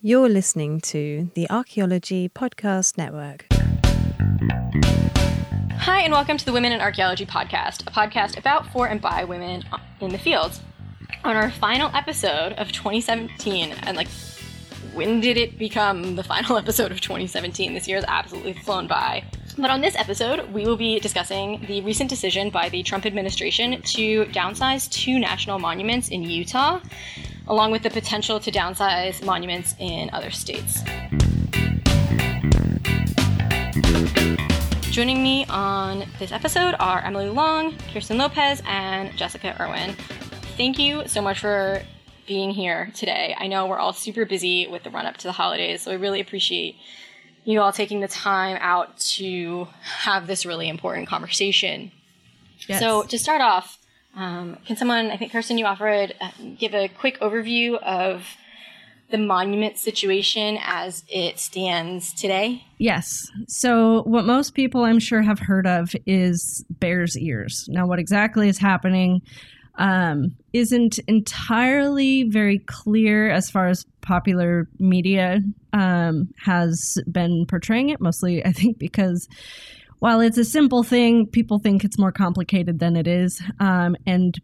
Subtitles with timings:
[0.00, 3.46] You're listening to the Archaeology Podcast Network.
[5.72, 9.24] Hi, and welcome to the Women in Archaeology Podcast, a podcast about, for, and by
[9.24, 9.64] women
[10.00, 10.60] in the field.
[11.24, 14.06] On our final episode of 2017, and like,
[14.94, 17.74] when did it become the final episode of 2017?
[17.74, 19.24] This year has absolutely flown by.
[19.58, 23.82] But on this episode, we will be discussing the recent decision by the Trump administration
[23.82, 26.78] to downsize two national monuments in Utah
[27.48, 30.82] along with the potential to downsize monuments in other states.
[34.90, 39.94] Joining me on this episode are Emily Long, Kirsten Lopez, and Jessica Irwin.
[40.56, 41.82] Thank you so much for
[42.26, 43.34] being here today.
[43.38, 45.94] I know we're all super busy with the run up to the holidays, so I
[45.94, 46.76] really appreciate
[47.44, 51.92] you all taking the time out to have this really important conversation.
[52.68, 52.80] Yes.
[52.80, 53.77] So, to start off,
[54.18, 58.26] um, can someone, I think Kirsten, you offered, uh, give a quick overview of
[59.10, 62.64] the monument situation as it stands today?
[62.78, 63.30] Yes.
[63.46, 67.66] So, what most people I'm sure have heard of is Bears Ears.
[67.68, 69.22] Now, what exactly is happening
[69.76, 75.40] um, isn't entirely very clear as far as popular media
[75.72, 79.28] um, has been portraying it, mostly, I think, because
[80.00, 83.42] while it's a simple thing, people think it's more complicated than it is.
[83.58, 84.38] Um, and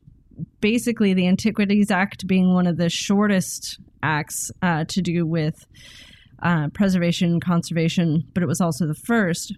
[0.60, 5.66] basically, the Antiquities Act being one of the shortest acts uh, to do with
[6.42, 9.56] uh, preservation, conservation, but it was also the first,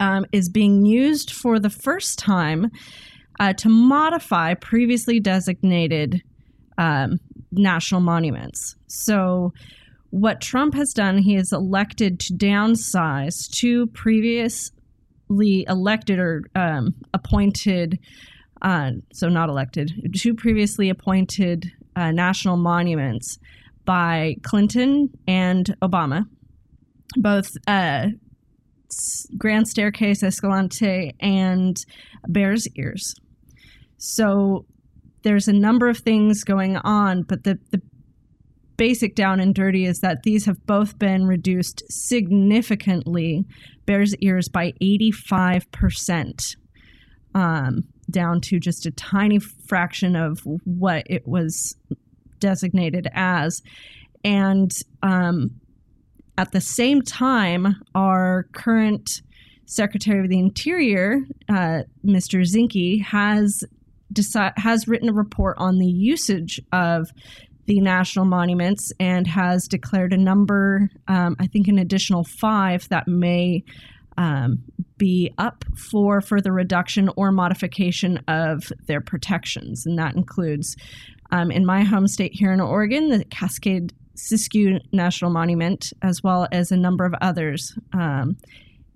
[0.00, 2.70] um, is being used for the first time
[3.38, 6.22] uh, to modify previously designated
[6.78, 7.18] um,
[7.52, 8.76] national monuments.
[8.86, 9.52] So,
[10.10, 14.70] what Trump has done, he has elected to downsize two previous
[15.28, 17.98] elected or um, appointed,
[18.62, 23.38] uh, so not elected, two previously appointed uh, national monuments
[23.84, 26.24] by Clinton and Obama,
[27.16, 28.08] both uh,
[29.36, 31.76] Grand Staircase, Escalante, and
[32.28, 33.14] Bears Ears.
[33.98, 34.66] So
[35.22, 37.80] there's a number of things going on, but the, the
[38.76, 43.44] basic down and dirty is that these have both been reduced significantly
[43.86, 46.56] Bears Ears by 85%,
[47.34, 51.76] um, down to just a tiny fraction of what it was
[52.40, 53.62] designated as.
[54.24, 54.72] And
[55.02, 55.50] um,
[56.36, 59.22] at the same time, our current
[59.66, 62.42] Secretary of the Interior, uh, Mr.
[62.42, 63.64] Zinke, has
[64.12, 67.10] deci- has written a report on the usage of
[67.66, 73.08] the national monuments and has declared a number, um, I think an additional five that
[73.08, 73.64] may
[74.16, 74.62] um,
[74.96, 79.84] be up for further reduction or modification of their protections.
[79.84, 80.76] And that includes,
[81.30, 86.48] um, in my home state here in Oregon, the Cascade Siskiyou National Monument, as well
[86.50, 88.36] as a number of others, um,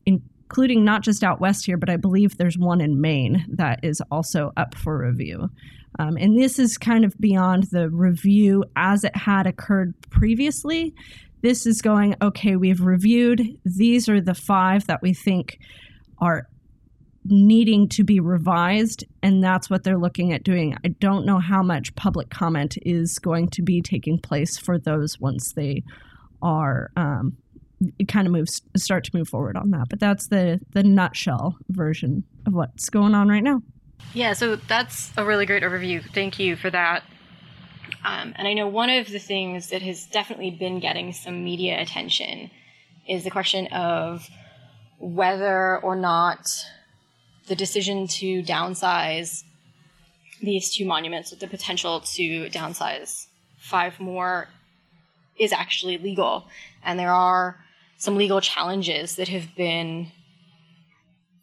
[0.07, 4.01] including not just out west here, but I believe there's one in Maine that is
[4.11, 5.51] also up for review.
[5.99, 10.95] Um, and this is kind of beyond the review as it had occurred previously.
[11.43, 13.59] This is going, okay, we've reviewed.
[13.65, 15.59] These are the five that we think
[16.19, 16.47] are
[17.25, 20.77] needing to be revised, and that's what they're looking at doing.
[20.85, 25.19] I don't know how much public comment is going to be taking place for those
[25.21, 25.83] once they
[26.43, 26.91] are.
[26.97, 27.37] Um,
[28.09, 32.25] kind of moves start to move forward on that, but that's the the nutshell version
[32.47, 33.63] of what's going on right now.
[34.13, 36.03] Yeah, so that's a really great overview.
[36.13, 37.05] Thank you for that.
[38.05, 41.81] Um, and I know one of the things that has definitely been getting some media
[41.81, 42.51] attention
[43.09, 44.29] is the question of
[44.99, 46.49] whether or not
[47.47, 49.45] the decision to downsize
[50.43, 53.27] these two monuments with the potential to downsize
[53.59, 54.49] five more
[55.39, 56.49] is actually legal.
[56.85, 57.59] And there are
[57.99, 60.09] some legal challenges that have been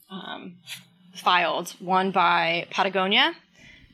[0.10, 0.58] um,
[1.20, 3.34] filed, one by Patagonia,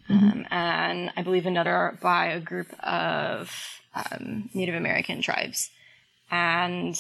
[0.10, 0.26] mm-hmm.
[0.26, 3.52] um, and I believe another by a group of
[3.96, 5.70] um, Native American tribes.
[6.32, 7.00] And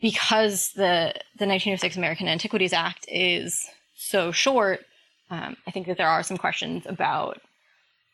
[0.00, 4.80] because the the 1906 American Antiquities Act is so short,
[5.30, 7.40] um, I think that there are some questions about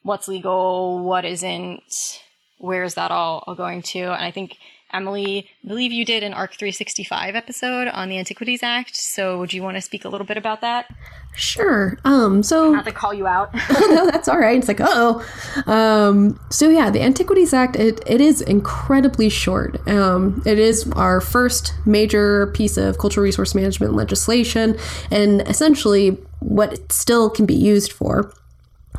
[0.02, 2.22] what's legal, what isn't,
[2.58, 4.56] where's that all, all going to, and I think
[4.92, 8.96] Emily, I believe you did an ARC 365 episode on the Antiquities Act.
[8.96, 10.86] So, would you want to speak a little bit about that?
[11.34, 11.96] Sure.
[12.04, 13.54] Um, so not to call you out.
[13.70, 14.58] no, that's all right.
[14.58, 15.24] It's like, oh.
[15.66, 19.86] Um, so yeah, the Antiquities Act it, it is incredibly short.
[19.88, 24.76] Um, it is our first major piece of cultural resource management legislation,
[25.10, 28.32] and essentially what it still can be used for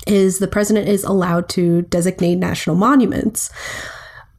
[0.08, 3.52] is the president is allowed to designate national monuments.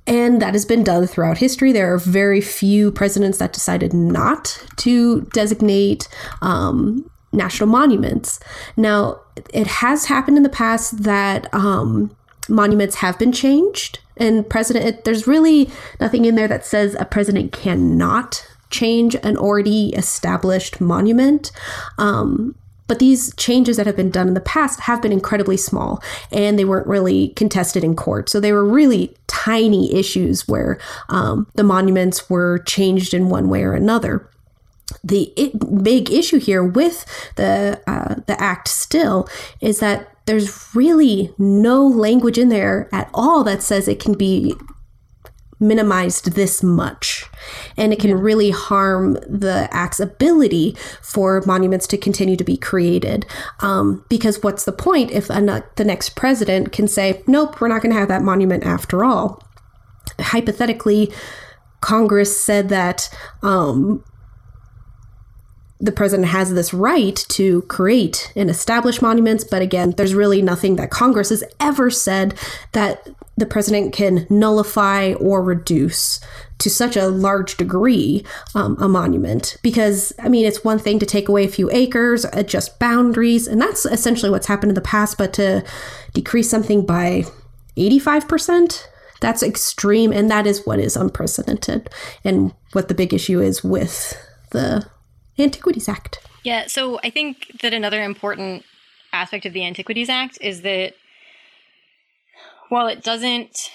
[0.07, 1.73] And that has been done throughout history.
[1.73, 6.09] There are very few presidents that decided not to designate
[6.41, 8.41] um, national monuments.
[8.77, 9.21] Now,
[9.53, 12.15] it has happened in the past that um,
[12.49, 14.85] monuments have been changed, and president.
[14.85, 15.71] It, there's really
[16.01, 21.53] nothing in there that says a president cannot change an already established monument.
[21.99, 22.55] Um,
[22.87, 26.59] but these changes that have been done in the past have been incredibly small and
[26.59, 28.29] they weren't really contested in court.
[28.29, 33.63] So they were really tiny issues where um, the monuments were changed in one way
[33.63, 34.29] or another
[35.03, 37.07] the it, big issue here with
[37.37, 39.29] the uh, the act still
[39.61, 44.55] is that there's really no language in there at all that says it can be
[45.63, 47.25] minimized this much.
[47.77, 48.17] And it can yeah.
[48.21, 53.25] really harm the act's ability for monuments to continue to be created.
[53.61, 57.83] Um, because what's the point if a, the next president can say nope we're not
[57.83, 59.43] going to have that monument after all.
[60.19, 61.13] Hypothetically
[61.81, 63.09] congress said that
[63.43, 64.05] um,
[65.83, 70.77] the president has this right to create and establish monuments, but again, there's really nothing
[70.77, 72.35] that Congress has ever said
[72.71, 76.21] that the president can nullify or reduce
[76.59, 78.25] to such a large degree
[78.55, 79.57] um, a monument.
[79.63, 83.61] Because, I mean, it's one thing to take away a few acres, adjust boundaries, and
[83.61, 85.65] that's essentially what's happened in the past, but to
[86.15, 87.25] decrease something by
[87.77, 88.87] 85%.
[89.21, 91.91] That's extreme, and that is what is unprecedented,
[92.25, 94.17] and what the big issue is with
[94.51, 94.87] the
[95.39, 96.19] Antiquities Act.
[96.45, 98.65] Yeah, so I think that another important
[99.13, 100.95] aspect of the Antiquities Act is that
[102.69, 103.71] while it doesn't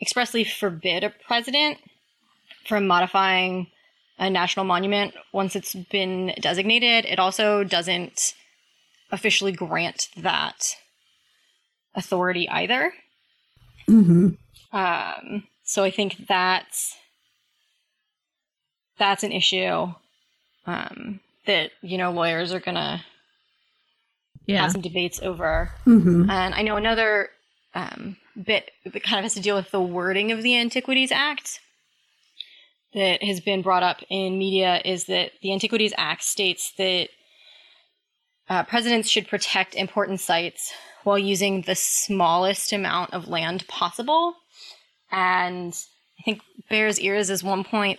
[0.00, 1.78] expressly forbid a president
[2.66, 3.68] from modifying
[4.18, 8.34] a national monument once it's been designated, it also doesn't
[9.10, 10.76] officially grant that
[11.94, 12.92] authority either.
[13.88, 14.76] Mm-hmm.
[14.76, 16.96] Um, so I think that's
[18.98, 19.92] that's an issue
[20.66, 23.04] um, that you know lawyers are gonna
[24.46, 24.62] yeah.
[24.62, 25.70] have some debates over.
[25.86, 26.30] Mm-hmm.
[26.30, 27.30] And I know another
[27.74, 31.60] um, bit that kind of has to deal with the wording of the Antiquities Act
[32.94, 37.08] that has been brought up in media is that the Antiquities Act states that
[38.48, 40.72] uh, presidents should protect important sites
[41.02, 44.34] while using the smallest amount of land possible.
[45.10, 45.74] And
[46.18, 46.40] I think
[46.70, 47.98] Bears Ears is 1.3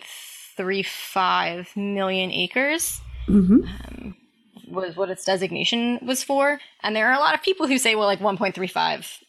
[0.57, 3.02] 1.35 million acres.
[3.28, 3.62] Mm-hmm.
[3.63, 4.16] Um,
[4.68, 7.96] was what its designation was for, and there are a lot of people who say,
[7.96, 9.19] well, like 1.35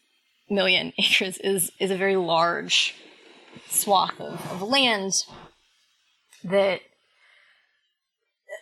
[0.49, 2.95] million acres is is a very large
[3.69, 5.25] swath of, of land
[6.43, 6.81] that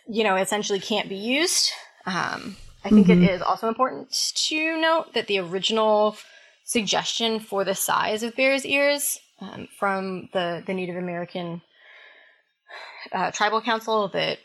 [0.08, 1.70] you know essentially can't be used.
[2.04, 3.24] Um, I think mm-hmm.
[3.24, 4.12] it is also important
[4.48, 6.16] to note that the original
[6.64, 11.62] suggestion for the size of Bears Ears um, from the the Native American
[13.12, 14.38] uh, tribal council that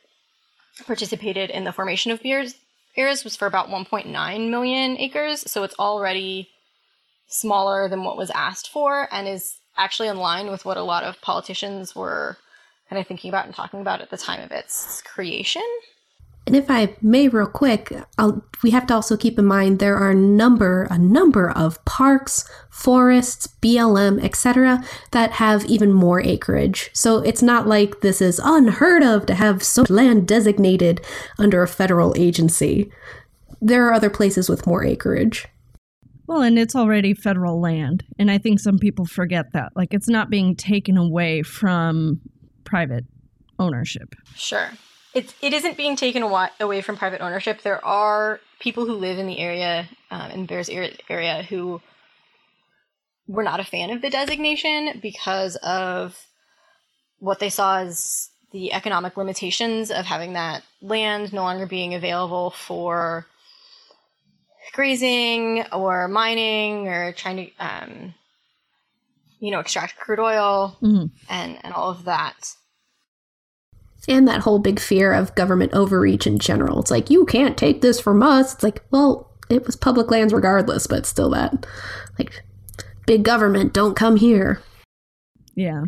[0.86, 2.56] participated in the formation of Bears
[2.98, 6.50] Ears was for about 1.9 million acres, so it's already
[7.28, 11.04] smaller than what was asked for and is actually in line with what a lot
[11.04, 12.38] of politicians were
[12.90, 15.62] kind of thinking about and talking about at the time of its creation.
[16.48, 19.96] And if I may, real quick, I'll, we have to also keep in mind there
[19.96, 26.90] are a number, a number of parks, forests, BLM, etc., that have even more acreage.
[26.94, 31.02] So it's not like this is unheard of to have so much land designated
[31.38, 32.92] under a federal agency.
[33.62, 35.48] There are other places with more acreage.
[36.26, 38.04] Well, and it's already federal land.
[38.18, 39.74] And I think some people forget that.
[39.76, 42.20] Like, it's not being taken away from
[42.64, 43.06] private
[43.60, 44.16] ownership.
[44.36, 44.72] Sure
[45.14, 47.62] it, it isn't being taken away from private ownership.
[47.62, 51.82] There are people who live in the area, um, in Bears area, who
[53.28, 56.18] were not a fan of the designation because of
[57.20, 62.52] what they saw as the economic limitations of having that land no longer being available
[62.52, 63.26] for
[64.74, 68.14] grazing or mining or trying to, um,
[69.40, 71.06] you know, extract crude oil mm-hmm.
[71.30, 72.54] and, and all of that
[74.08, 76.80] and that whole big fear of government overreach in general.
[76.80, 78.56] It's like, you can't take this from us.
[78.56, 81.66] It's like, well, it was public lands regardless, but still that,
[82.18, 82.44] like,
[83.06, 84.62] big government, don't come here.
[85.56, 85.84] Yeah.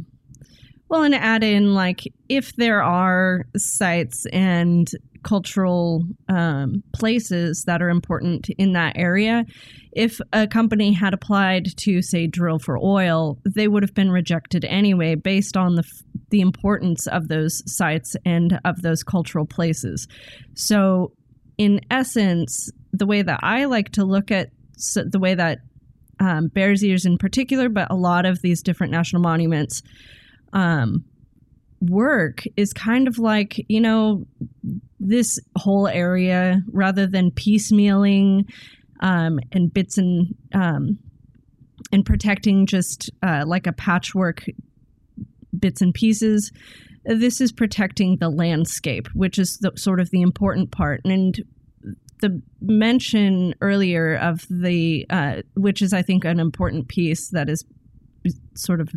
[0.89, 4.89] Well, and add in, like, if there are sites and
[5.24, 9.46] cultural um, places that are important in that area.
[9.92, 14.65] If a company had applied to, say, drill for oil, they would have been rejected
[14.65, 15.84] anyway based on the,
[16.30, 20.08] the importance of those sites and of those cultural places.
[20.56, 21.13] So,
[21.58, 24.50] in essence, the way that I like to look at
[24.96, 25.60] the way that
[26.20, 29.82] um, Bears Ears in particular, but a lot of these different national monuments
[30.53, 31.06] um,
[31.90, 34.25] work is kind of like, you know,
[35.00, 38.50] this whole area rather than piecemealing
[39.02, 41.00] um, and bits and um,
[41.92, 44.46] and protecting just uh, like a patchwork
[45.58, 46.52] bits and pieces.
[47.06, 51.02] This is protecting the landscape, which is the, sort of the important part.
[51.04, 51.44] And
[52.22, 57.66] the mention earlier of the, uh, which is I think an important piece that is
[58.56, 58.90] sort of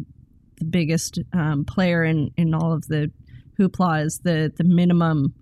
[0.59, 3.11] the biggest um, player in in all of the
[3.59, 5.35] hoopla is the the minimum.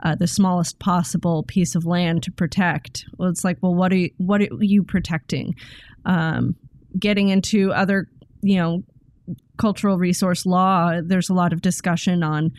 [0.00, 3.04] Uh, the smallest possible piece of land to protect.
[3.18, 5.56] Well, it's like, well, what are you, what are you protecting?
[6.04, 6.54] Um,
[6.96, 8.06] getting into other,
[8.40, 8.84] you know,
[9.56, 12.52] cultural resource law, there's a lot of discussion on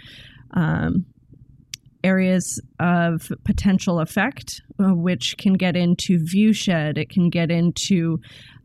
[0.52, 1.06] um,
[2.04, 8.20] areas of potential effect, uh, which can get into viewshed, it can get into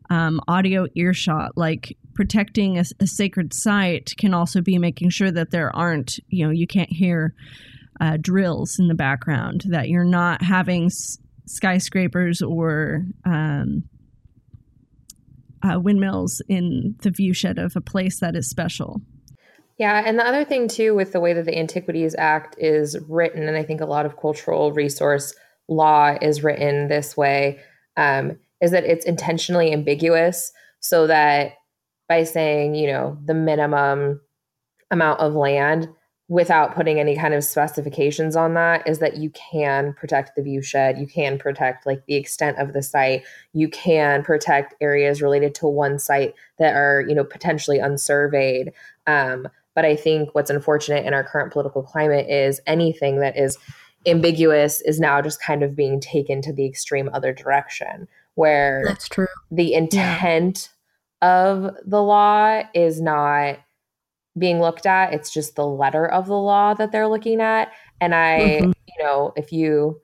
[0.09, 5.51] um, audio earshot, like protecting a, a, sacred site can also be making sure that
[5.51, 7.35] there aren't, you know, you can't hear
[7.99, 13.83] uh, drills in the background, that you're not having s- skyscrapers or um,
[15.61, 19.01] uh, windmills in the viewshed of a place that is special.
[19.77, 23.47] Yeah, and the other thing too with the way that the Antiquities Act is written,
[23.47, 25.33] and I think a lot of cultural resource
[25.67, 27.59] law is written this way,
[27.97, 31.53] um, is that it's intentionally ambiguous so that
[32.07, 34.21] by saying, you know, the minimum
[34.91, 35.89] amount of land,
[36.27, 40.99] without putting any kind of specifications on that is that you can protect the viewshed
[40.99, 45.67] you can protect like the extent of the site you can protect areas related to
[45.67, 48.71] one site that are you know potentially unsurveyed
[49.05, 53.57] um, but i think what's unfortunate in our current political climate is anything that is
[54.07, 59.07] ambiguous is now just kind of being taken to the extreme other direction where that's
[59.07, 60.69] true the intent.
[61.21, 63.59] Of the law is not
[64.37, 65.13] being looked at.
[65.13, 67.71] It's just the letter of the law that they're looking at.
[68.01, 68.65] And I, mm-hmm.
[68.65, 70.01] you know, if you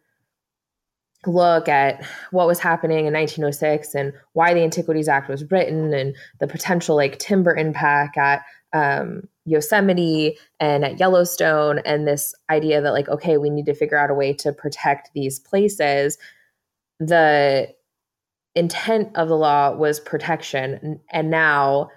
[1.28, 6.16] look at what was happening in 1906 and why the Antiquities Act was written and
[6.40, 12.94] the potential like timber impact at um, Yosemite and at Yellowstone, and this idea that,
[12.94, 16.18] like, okay, we need to figure out a way to protect these places.
[17.00, 17.74] The
[18.56, 21.00] intent of the law was protection.
[21.12, 21.90] And now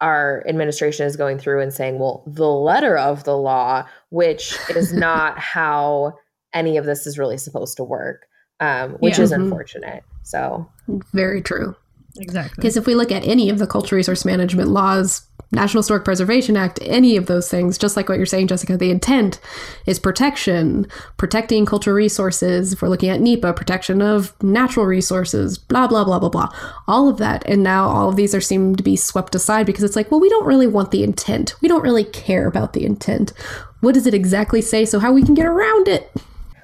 [0.00, 4.92] our administration is going through and saying, well, the letter of the law, which is
[4.92, 6.14] not how
[6.54, 8.26] any of this is really supposed to work,
[8.60, 9.24] um, which yeah.
[9.24, 9.42] is mm-hmm.
[9.42, 10.04] unfortunate.
[10.22, 10.68] So,
[11.12, 11.74] very true.
[12.18, 12.54] Exactly.
[12.56, 16.56] Because if we look at any of the cultural resource management laws National Historic Preservation
[16.56, 19.40] Act, any of those things, just like what you're saying, Jessica, the intent
[19.86, 22.74] is protection, protecting cultural resources.
[22.74, 26.54] If we're looking at NEPA, protection of natural resources, blah, blah, blah, blah, blah.
[26.86, 27.42] All of that.
[27.46, 30.20] And now all of these are seem to be swept aside because it's like, well,
[30.20, 31.54] we don't really want the intent.
[31.62, 33.32] We don't really care about the intent.
[33.80, 34.84] What does it exactly say?
[34.84, 36.12] So how we can get around it?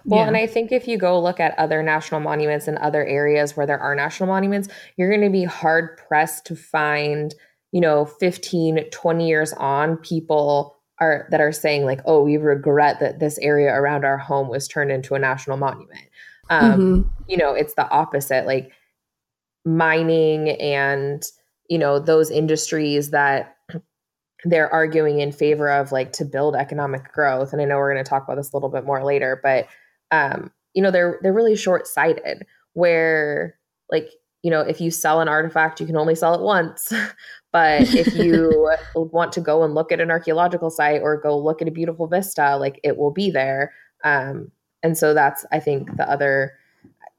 [0.05, 0.27] Well, yeah.
[0.27, 3.67] and I think if you go look at other national monuments in other areas where
[3.67, 7.35] there are national monuments, you're going to be hard pressed to find–
[7.75, 13.01] you know 15 20 years on people are that are saying like oh we regret
[13.01, 16.09] that this area around our home was turned into a national monument
[16.51, 17.09] um, mm-hmm.
[17.29, 18.71] you know it's the opposite like
[19.65, 21.25] mining and
[21.69, 23.57] you know those industries that
[24.45, 28.05] they're arguing in favor of like to build economic growth and i know we're going
[28.05, 29.67] to talk about this a little bit more later but
[30.11, 33.59] um you know they're they're really short-sighted where
[33.91, 34.11] like
[34.43, 36.93] you know if you sell an artifact you can only sell it once
[37.55, 41.63] But if you want to go and look at an archaeological site or go look
[41.63, 43.73] at a beautiful vista, like it will be there.
[44.03, 44.51] Um,
[44.83, 46.55] and so that's, I think, the other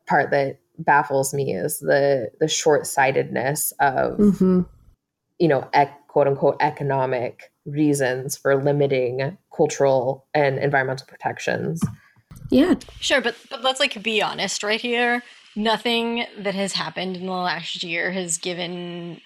[0.07, 4.61] part that baffles me is the the short sightedness of, mm-hmm.
[5.39, 11.81] you know, ec- quote unquote economic reasons for limiting cultural and environmental protections.
[12.49, 15.23] Yeah, sure, but but let's like be honest right here.
[15.55, 19.21] Nothing that has happened in the last year has given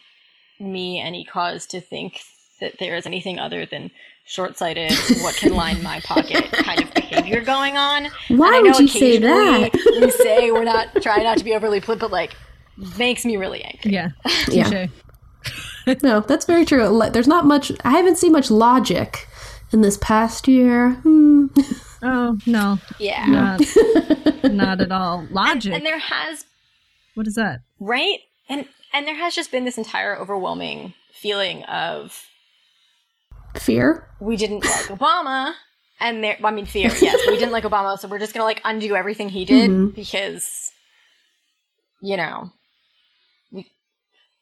[0.60, 2.22] me any cause to think
[2.60, 3.90] that there is anything other than
[4.26, 8.10] short-sighted what can line my pocket kind of behavior going on.
[8.28, 9.74] Why would you say that?
[9.74, 12.36] we say we're not trying not to be overly flip but like
[12.98, 13.92] makes me really angry.
[13.92, 14.10] Yeah
[14.50, 14.88] yeah.
[16.04, 17.02] no that's very true.
[17.12, 19.28] There's not much i haven't seen much logic
[19.72, 20.92] in this past year.
[20.92, 21.48] Hmm.
[22.02, 23.62] oh no yeah not,
[24.52, 26.46] not at all logic and, and there has
[27.16, 32.26] what is that right and and there has just been this entire overwhelming feeling of
[33.58, 34.08] fear.
[34.20, 35.54] We didn't like Obama,
[36.00, 36.38] and there.
[36.44, 36.92] I mean, fear.
[37.02, 39.88] Yes, we didn't like Obama, so we're just gonna like undo everything he did mm-hmm.
[39.90, 40.72] because,
[42.02, 42.59] you know, we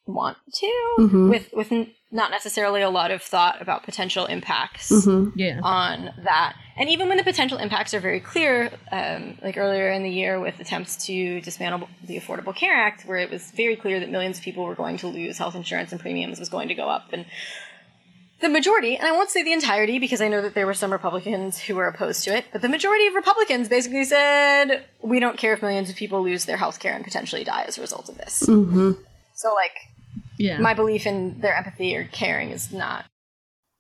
[0.08, 1.30] want to, Mhm.
[1.30, 5.34] with with n- not necessarily a lot of thought about potential impacts Mhm.
[5.36, 5.60] Yeah.
[5.62, 6.56] on that.
[6.78, 10.40] And even when the potential impacts are very clear, um, like earlier in the year
[10.40, 14.38] with attempts to dismantle the Affordable Care Act, where it was very clear that millions
[14.38, 17.12] of people were going to lose health insurance and premiums was going to go up.
[17.12, 17.26] And
[18.40, 20.92] the majority, and I won't say the entirety because I know that there were some
[20.94, 25.38] Republicans who were opposed to it, but the majority of Republicans basically said, we don't
[25.38, 28.08] care if millions of people lose their health care and potentially die as a result
[28.08, 28.44] of this.
[28.48, 28.98] Mhm.
[29.34, 29.74] So, like,
[30.38, 30.60] Yeah.
[30.60, 33.06] my belief in their empathy or caring is not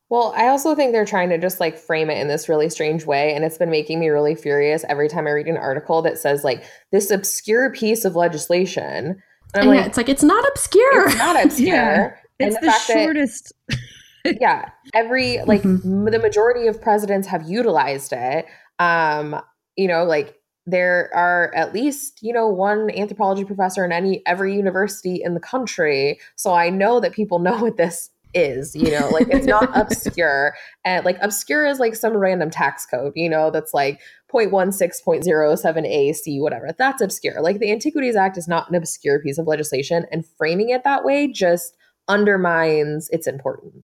[0.10, 3.06] Well, I also think they're trying to just like frame it in this really strange
[3.06, 3.34] way.
[3.34, 6.44] And it's been making me really furious every time I read an article that says
[6.44, 9.22] like this obscure piece of legislation.
[9.54, 11.08] And I'm And yeah, it's like it's not obscure.
[11.08, 11.68] it's not obscure.
[11.76, 12.12] Yeah.
[12.40, 13.54] And it's the, fact that- shortest.
[14.42, 15.86] yeah every like Mhm.
[15.86, 18.46] m- the majority of presidents have utilized it
[18.80, 19.40] um
[19.78, 20.37] you know like
[20.68, 25.40] there are at least you know one anthropology professor in any every university in the
[25.40, 26.20] country.
[26.36, 30.54] So i know that people know what this is you know like it's not obscure.
[30.86, 36.40] And like obscure is like some random tax code you know that's like 0.16.07 ac
[36.42, 36.76] whatever.
[36.78, 37.42] That's obscure.
[37.42, 41.06] Like the antiquities act is not an obscure piece of legislation and framing it that
[41.06, 41.76] way just
[42.10, 43.87] undermines its importance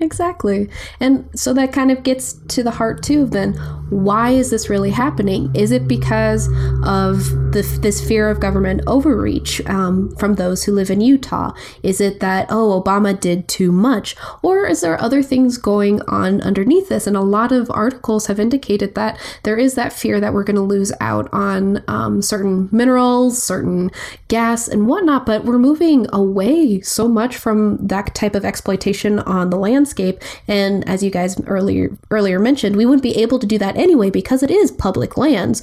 [0.00, 0.70] Exactly.
[0.98, 3.52] And so that kind of gets to the heart too of then
[3.90, 5.50] why is this really happening?
[5.54, 6.46] Is it because
[6.84, 11.52] of the, this fear of government overreach um, from those who live in Utah?
[11.82, 14.16] Is it that, oh, Obama did too much?
[14.42, 17.06] Or is there other things going on underneath this?
[17.06, 20.56] And a lot of articles have indicated that there is that fear that we're going
[20.56, 23.90] to lose out on um, certain minerals, certain
[24.28, 25.26] gas, and whatnot.
[25.26, 29.58] But we're moving away so much from that type of exploitation on the
[29.90, 30.22] landscape.
[30.48, 34.10] And as you guys earlier earlier mentioned, we wouldn't be able to do that anyway
[34.10, 35.62] because it is public lands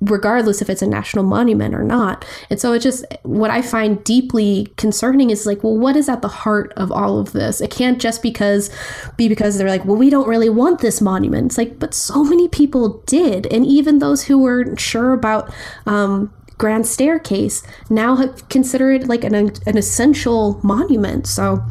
[0.00, 2.26] regardless if it's a national monument or not.
[2.50, 6.20] And so it just what I find deeply concerning is like, well, what is at
[6.20, 7.62] the heart of all of this?
[7.62, 8.70] It can't just because
[9.16, 11.46] be because they're like, well, we don't really want this monument.
[11.46, 15.54] It's like, but so many people did, and even those who weren't sure about
[15.86, 21.26] um, Grand Staircase now have consider it like an an essential monument.
[21.26, 21.64] So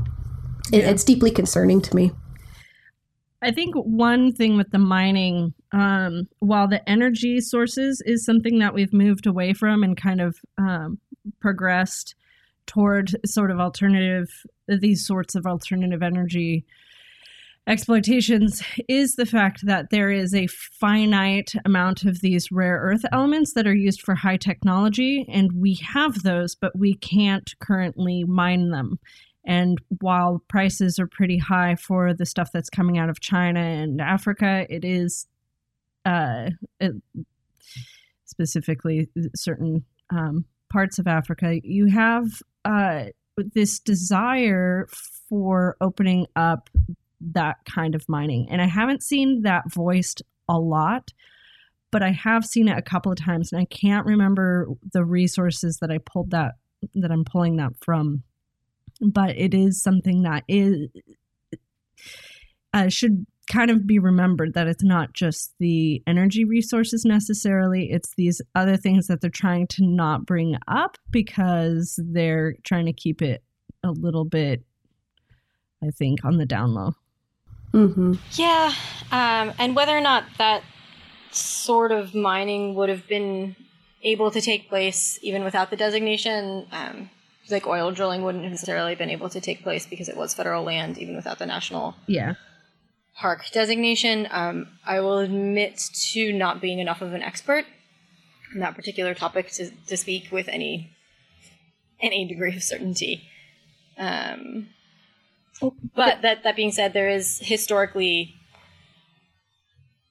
[0.74, 2.12] it, it's deeply concerning to me.
[3.42, 8.74] I think one thing with the mining, um, while the energy sources is something that
[8.74, 10.98] we've moved away from and kind of um,
[11.42, 12.16] progressed
[12.68, 14.30] toward sort of alternative,
[14.68, 16.66] these sorts of alternative energy
[17.68, 23.54] exploitations, is the fact that there is a finite amount of these rare earth elements
[23.54, 28.70] that are used for high technology, and we have those, but we can't currently mine
[28.70, 29.00] them.
[29.46, 34.00] And while prices are pretty high for the stuff that's coming out of China and
[34.00, 35.28] Africa, it is
[36.06, 36.94] uh, it,
[38.26, 42.26] specifically certain um, parts of Africa, you have
[42.66, 43.06] uh,
[43.54, 44.88] this desire
[45.30, 46.70] for opening up
[47.20, 48.48] that kind of mining.
[48.50, 51.12] And I haven't seen that voiced a lot,
[51.92, 55.78] but I have seen it a couple of times, and I can't remember the resources
[55.80, 56.56] that I pulled that
[56.96, 58.24] that I'm pulling that from
[59.10, 60.88] but it is something that is
[62.74, 68.14] uh, should kind of be remembered that it's not just the energy resources necessarily it's
[68.16, 73.22] these other things that they're trying to not bring up because they're trying to keep
[73.22, 73.44] it
[73.84, 74.64] a little bit
[75.84, 76.94] i think on the down low
[77.74, 78.14] Mm-hmm.
[78.34, 78.72] Yeah,
[79.12, 80.64] um, and whether or not that
[81.32, 83.56] sort of mining would have been
[84.04, 87.10] able to take place even without the designation, um,
[87.52, 90.64] like oil drilling wouldn't have necessarily been able to take place because it was federal
[90.64, 92.36] land, even without the national yeah
[93.16, 94.28] park designation.
[94.32, 95.78] Um, I will admit
[96.12, 97.66] to not being enough of an expert
[98.54, 100.92] on that particular topic to, to speak with any
[102.02, 103.24] any degree of certainty.
[103.98, 104.70] Um,
[105.96, 108.36] but that that being said, there is historically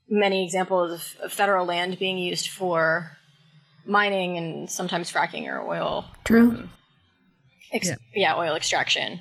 [0.09, 3.17] many examples of, of federal land being used for
[3.85, 6.69] mining and sometimes fracking or oil, True.
[7.73, 7.95] Ex- Yeah.
[8.15, 9.21] yeah, oil extraction.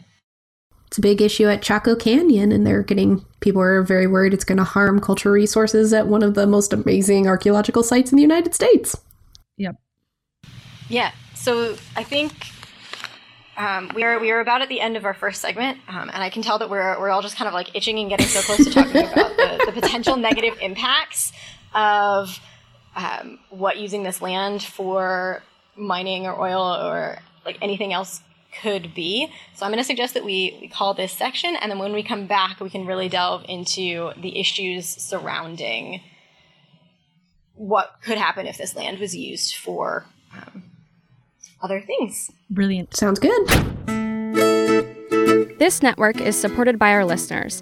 [0.87, 4.43] It's a big issue at Chaco Canyon, and they're getting people are very worried it's
[4.43, 8.21] going to harm cultural resources at one of the most amazing archaeological sites in the
[8.21, 8.99] United States.
[9.57, 9.75] yep
[10.89, 11.11] Yeah.
[11.33, 12.33] So I think
[13.57, 16.21] um, we are we are about at the end of our first segment, um, and
[16.23, 18.41] I can tell that we're we're all just kind of like itching and getting so
[18.41, 21.31] close to talking about the, the potential negative impacts
[21.73, 22.39] of
[22.95, 25.41] um, what using this land for
[25.75, 29.31] mining or oil or like anything else could be.
[29.55, 32.03] So I'm going to suggest that we, we call this section, and then when we
[32.03, 36.01] come back, we can really delve into the issues surrounding
[37.55, 40.63] what could happen if this land was used for um,
[41.61, 42.31] other things.
[42.49, 43.47] brilliant Sounds good.
[45.59, 47.61] This network is supported by our listeners.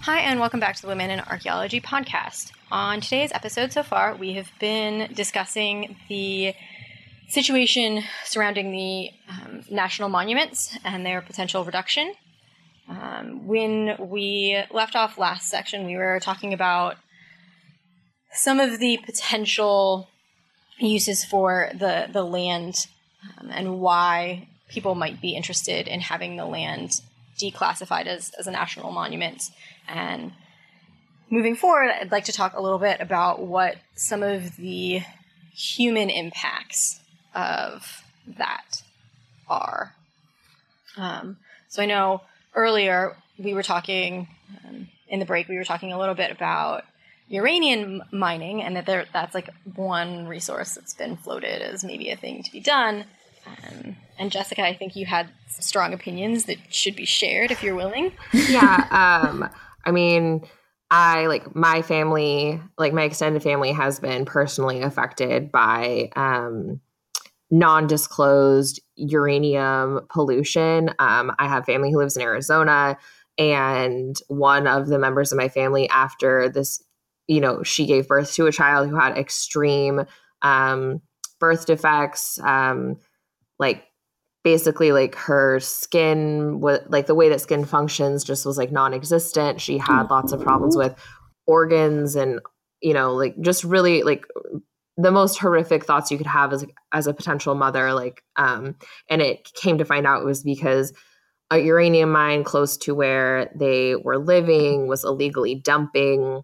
[0.00, 2.50] Hi, and welcome back to the Women in Archaeology podcast.
[2.72, 6.52] On today's episode so far, we have been discussing the
[7.28, 12.12] situation surrounding the um, national monuments and their potential reduction.
[12.88, 16.96] Um, when we left off last section, we were talking about
[18.32, 20.08] some of the potential
[20.80, 22.88] uses for the the land
[23.38, 27.00] um, and why people might be interested in having the land
[27.38, 29.50] declassified as, as a national monument.
[29.88, 30.32] And
[31.30, 35.02] moving forward, I'd like to talk a little bit about what some of the
[35.54, 37.00] human impacts
[37.34, 38.02] of
[38.38, 38.82] that
[39.48, 39.94] are.
[40.96, 41.36] Um,
[41.68, 42.22] so I know
[42.54, 44.28] earlier we were talking
[44.66, 46.84] um, in the break, we were talking a little bit about
[47.28, 52.16] uranium mining and that there, that's like one resource that's been floated as maybe a
[52.16, 53.04] thing to be done.
[53.48, 57.74] Um, and Jessica, I think you had strong opinions that should be shared if you're
[57.74, 58.12] willing.
[58.32, 58.86] yeah.
[59.22, 59.48] Um,
[59.84, 60.44] I mean,
[60.90, 66.80] I like my family, like my extended family has been personally affected by um,
[67.50, 70.90] non disclosed uranium pollution.
[70.98, 72.96] Um, I have family who lives in Arizona,
[73.36, 76.82] and one of the members of my family, after this,
[77.26, 80.04] you know, she gave birth to a child who had extreme
[80.42, 81.02] um,
[81.38, 82.40] birth defects.
[82.40, 82.96] Um,
[83.58, 83.84] like
[84.44, 89.60] basically like her skin what like the way that skin functions just was like non-existent.
[89.60, 90.94] She had lots of problems with
[91.46, 92.40] organs and
[92.80, 94.24] you know like just really like
[94.96, 98.74] the most horrific thoughts you could have as as a potential mother like um
[99.08, 100.92] and it came to find out it was because
[101.50, 106.42] a uranium mine close to where they were living was illegally dumping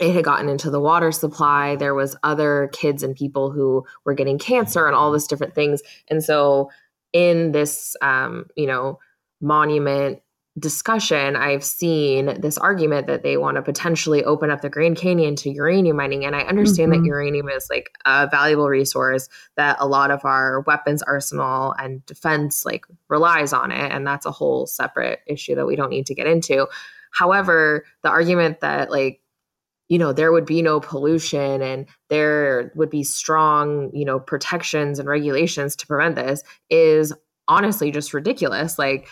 [0.00, 1.76] it had gotten into the water supply.
[1.76, 5.82] There was other kids and people who were getting cancer and all this different things.
[6.08, 6.70] And so
[7.14, 8.98] in this um, you know
[9.40, 10.20] monument
[10.56, 15.34] discussion i've seen this argument that they want to potentially open up the grand canyon
[15.34, 16.24] to uranium mining.
[16.24, 17.02] And i understand mm-hmm.
[17.02, 22.06] that uranium is like a valuable resource that a lot of our weapons arsenal and
[22.06, 23.90] defense like relies on it.
[23.90, 26.68] And that's a whole separate issue that we don't need to get into.
[27.12, 29.20] However the argument that like
[29.88, 34.98] you know there would be no pollution and there would be strong you know protections
[34.98, 37.12] and regulations to prevent this is
[37.48, 39.08] honestly just ridiculous like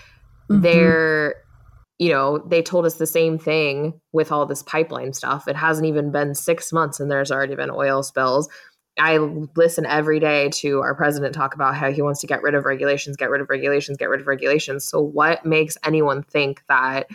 [0.51, 0.61] mm-hmm.
[0.63, 1.35] they're
[1.99, 5.87] you know they told us the same thing with all this pipeline stuff it hasn't
[5.87, 8.49] even been 6 months and there's already been oil spills
[8.99, 9.17] I
[9.57, 12.67] listen every day to our president talk about how he wants to get rid of
[12.67, 14.85] regulations, get rid of regulations, get rid of regulations.
[14.85, 17.09] So, what makes anyone think that,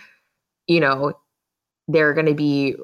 [0.65, 1.13] you know,
[1.87, 2.75] they're going to be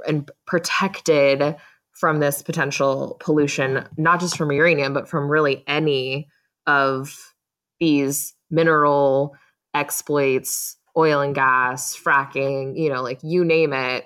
[0.45, 1.55] protected
[1.91, 6.27] from this potential pollution, not just from uranium, but from really any
[6.65, 7.33] of
[7.79, 9.35] these mineral
[9.73, 14.05] exploits, oil and gas, fracking, you know, like you name it.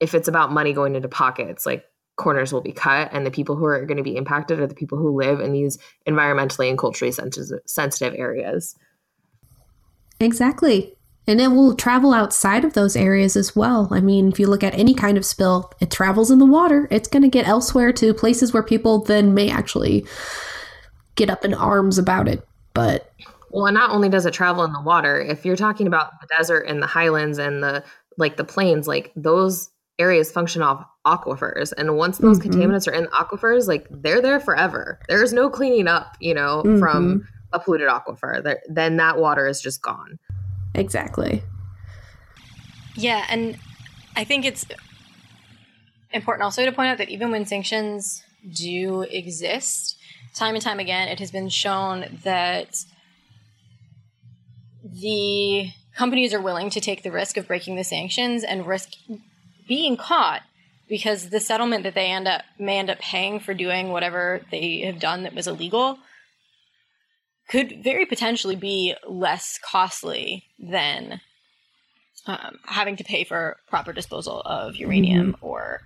[0.00, 1.84] If it's about money going into pockets, like
[2.16, 4.74] corners will be cut, and the people who are going to be impacted are the
[4.74, 5.78] people who live in these
[6.08, 7.12] environmentally and culturally
[7.66, 8.76] sensitive areas.
[10.20, 10.94] Exactly.
[11.26, 13.88] And it will travel outside of those areas as well.
[13.92, 16.88] I mean, if you look at any kind of spill, it travels in the water.
[16.90, 20.04] It's going to get elsewhere to places where people then may actually
[21.14, 22.46] get up in arms about it.
[22.74, 23.12] But
[23.50, 26.26] well, and not only does it travel in the water, if you're talking about the
[26.36, 27.84] desert and the highlands and the
[28.18, 31.72] like the plains, like those areas function off aquifers.
[31.76, 32.50] And once those mm-hmm.
[32.50, 34.98] contaminants are in the aquifers, like they're there forever.
[35.08, 36.78] There's no cleaning up, you know, mm-hmm.
[36.78, 38.56] from a polluted aquifer.
[38.68, 40.18] Then that water is just gone.
[40.74, 41.42] Exactly.
[42.94, 43.58] Yeah, and
[44.16, 44.66] I think it's
[46.12, 49.96] important also to point out that even when sanctions do exist,
[50.34, 52.84] time and time again, it has been shown that
[54.84, 58.90] the companies are willing to take the risk of breaking the sanctions and risk
[59.68, 60.42] being caught
[60.88, 64.80] because the settlement that they end up may end up paying for doing whatever they
[64.80, 65.98] have done that was illegal
[67.48, 71.20] could very potentially be less costly than
[72.26, 75.44] um, having to pay for proper disposal of uranium mm-hmm.
[75.44, 75.80] or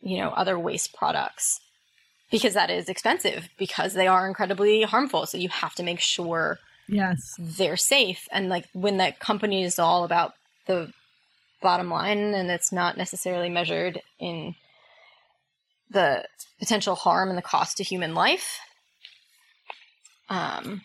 [0.00, 1.60] you know other waste products
[2.30, 6.58] because that is expensive because they are incredibly harmful so you have to make sure
[6.88, 7.34] Yes.
[7.38, 8.28] they're safe.
[8.30, 10.34] And like when that company is all about
[10.66, 10.92] the
[11.62, 14.54] bottom line and it's not necessarily measured in
[15.90, 16.24] the
[16.58, 18.58] potential harm and the cost to human life.
[20.28, 20.82] Um,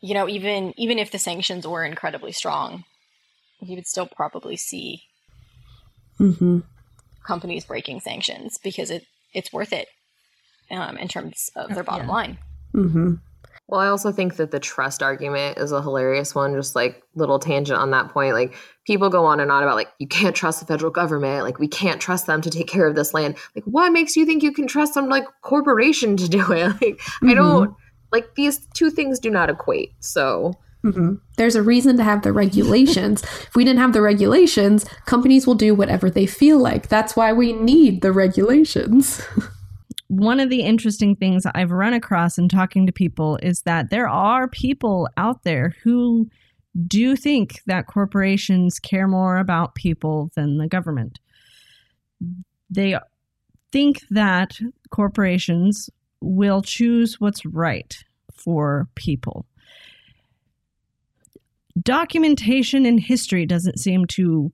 [0.00, 2.84] you know, even even if the sanctions were incredibly strong,
[3.60, 5.02] you would still probably see
[6.18, 6.58] Mm-hmm.
[7.26, 9.88] companies breaking sanctions because it it's worth it
[10.70, 12.12] um, in terms of their bottom Yeah.
[12.12, 12.38] line.
[12.74, 13.14] Mm-hmm.
[13.68, 16.54] Well, I also think that the trust argument is a hilarious one.
[16.54, 18.34] Just like little tangent on that point.
[18.34, 21.44] Like people go on and on about like you can't trust the federal government.
[21.44, 23.36] Like we can't trust them to take care of this land.
[23.54, 26.74] Like what makes you think you can trust some like corporation to do it?
[26.82, 27.74] Like I don't
[28.12, 29.92] like these two things do not equate.
[30.00, 33.22] So hmm There's a reason to have the regulations.
[33.42, 36.88] if we didn't have the regulations, companies will do whatever they feel like.
[36.88, 39.22] That's why we need the regulations.
[40.10, 44.08] one of the interesting things I've run across in talking to people is that there
[44.08, 46.28] are people out there who
[46.86, 51.20] do think that corporations care more about people than the government.
[52.68, 52.98] They
[53.70, 54.58] think that
[54.90, 55.88] corporations
[56.20, 59.46] will choose what's right for people.
[61.80, 64.52] Documentation and history doesn't seem to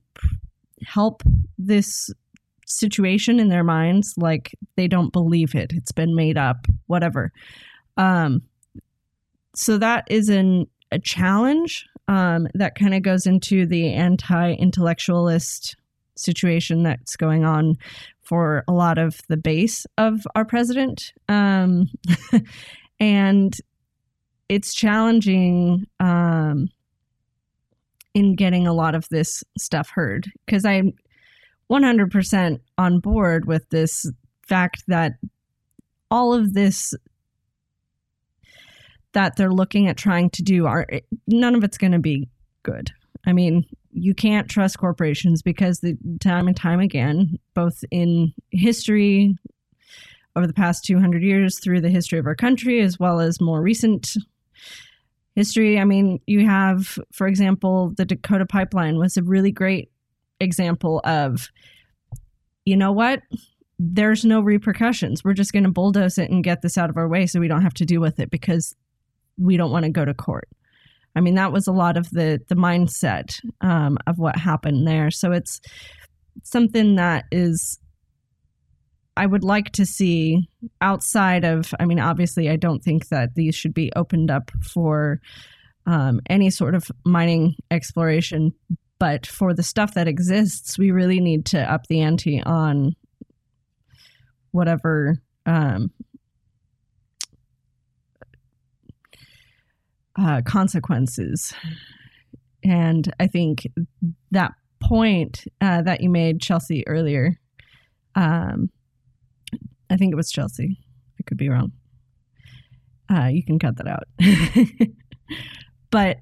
[0.85, 1.23] help
[1.57, 2.09] this
[2.67, 7.31] situation in their minds like they don't believe it it's been made up whatever
[7.95, 8.41] um
[9.55, 15.77] so that is an a challenge um that kind of goes into the anti-intellectualist
[16.17, 17.75] situation that's going on
[18.21, 21.85] for a lot of the base of our president um
[22.99, 23.57] and
[24.49, 26.67] it's challenging um
[28.13, 30.93] in getting a lot of this stuff heard because i'm
[31.69, 34.09] 100% on board with this
[34.47, 35.13] fact that
[36.09, 36.93] all of this
[39.13, 40.87] that they're looking at trying to do are
[41.27, 42.29] none of it's going to be
[42.63, 42.91] good.
[43.25, 43.65] I mean,
[43.97, 49.35] you can't trust corporations because the time and time again, both in history
[50.35, 53.59] over the past 200 years through the history of our country as well as more
[53.59, 54.15] recent
[55.35, 59.91] history, I mean, you have for example, the Dakota pipeline was a really great
[60.39, 61.49] example of
[62.65, 63.21] you know what?
[63.79, 65.23] There's no repercussions.
[65.23, 67.47] We're just going to bulldoze it and get this out of our way so we
[67.47, 68.75] don't have to deal with it because
[69.37, 70.49] we don't want to go to court
[71.17, 75.11] i mean that was a lot of the the mindset um, of what happened there.
[75.11, 75.59] So it's
[76.43, 77.79] something that is
[79.17, 80.47] i would like to see
[80.81, 85.19] outside of i mean obviously i don't think that these should be opened up for
[85.87, 88.51] um, any sort of mining exploration
[88.99, 92.95] but for the stuff that exists, we really need to up the ante on
[94.51, 95.91] whatever um,
[100.17, 101.53] uh, consequences.
[102.63, 103.67] And I think
[104.31, 107.39] that point uh, that you made, Chelsea, earlier,
[108.15, 108.69] um,
[109.89, 110.79] I think it was Chelsea.
[111.19, 111.71] I could be wrong.
[113.09, 114.03] Uh, you can cut that out.
[115.91, 116.17] but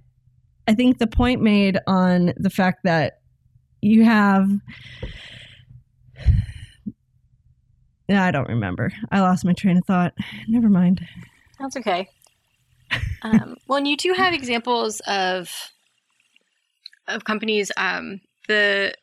[0.68, 3.20] I think the point made on the fact that
[3.82, 4.50] you have.
[8.08, 8.92] I don't remember.
[9.12, 10.14] I lost my train of thought.
[10.48, 11.04] Never mind.
[11.60, 12.08] That's okay.
[13.22, 15.50] Um, well, and you do have examples of
[17.08, 18.94] of companies, um, the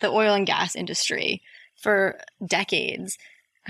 [0.00, 1.42] the oil and gas industry
[1.76, 3.16] for decades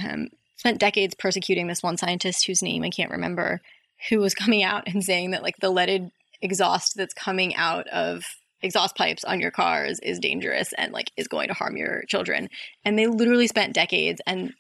[0.03, 3.61] um, spent decades persecuting this one scientist whose name I can't remember,
[4.09, 6.11] who was coming out and saying that like the leaded
[6.43, 8.25] exhaust that's coming out of
[8.63, 12.49] exhaust pipes on your cars is dangerous and like is going to harm your children.
[12.85, 14.53] And they literally spent decades and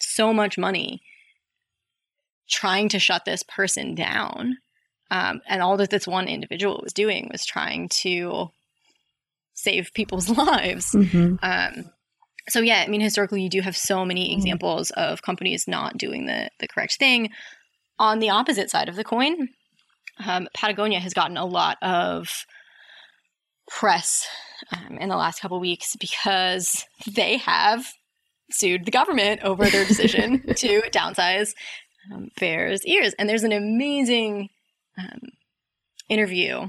[0.00, 1.02] so much money
[2.52, 4.58] trying to shut this person down.
[5.10, 8.50] Um, and all that this one individual was doing was trying to
[9.54, 10.92] save people's lives.
[10.92, 11.36] Mm-hmm.
[11.42, 11.90] Um,
[12.48, 16.26] so yeah, I mean, historically, you do have so many examples of companies not doing
[16.26, 17.30] the the correct thing.
[17.98, 19.48] On the opposite side of the coin,
[20.24, 22.44] um, Patagonia has gotten a lot of
[23.68, 24.26] press
[24.72, 27.86] um, in the last couple weeks because they have
[28.50, 31.52] sued the government over their decision to downsize
[32.12, 33.14] um, Bears Ears.
[33.18, 34.48] And there's an amazing
[34.98, 35.20] um,
[36.08, 36.68] interview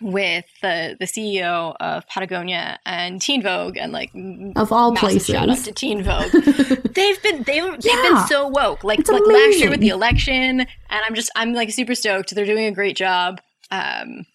[0.00, 4.10] with the the CEO of Patagonia and Teen Vogue and like
[4.56, 5.26] Of all places.
[5.26, 6.32] shout out to Teen Vogue.
[6.32, 8.82] they've been they they've been so woke.
[8.82, 12.34] Like It's like last year with the election, and I'm just I'm like super stoked.
[12.34, 13.40] They're doing a great job.
[13.70, 14.26] Um,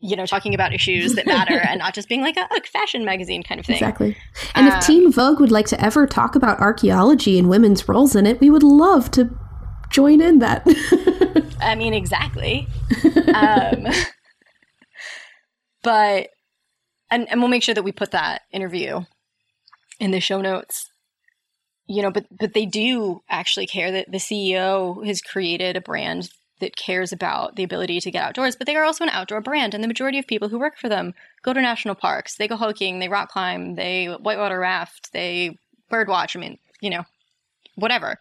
[0.00, 3.04] you know, talking about issues that matter and not just being like a, a fashion
[3.04, 3.76] magazine kind of thing.
[3.76, 4.16] Exactly.
[4.54, 8.14] And Um, if Teen Vogue would like to ever talk about archaeology and women's roles
[8.14, 9.30] in it, we would love to
[9.90, 10.66] join in that.
[11.60, 12.68] I mean, exactly.
[13.34, 13.86] um,
[15.82, 16.28] but,
[17.10, 19.00] and, and we'll make sure that we put that interview
[19.98, 20.90] in the show notes.
[21.88, 26.30] You know, but but they do actually care that the CEO has created a brand
[26.60, 29.74] that cares about the ability to get outdoors, but they are also an outdoor brand.
[29.74, 32.56] And the majority of people who work for them go to national parks, they go
[32.56, 35.58] hiking, they rock climb, they whitewater raft, they
[35.90, 36.34] bird watch.
[36.34, 37.04] I mean, you know,
[37.74, 38.18] whatever.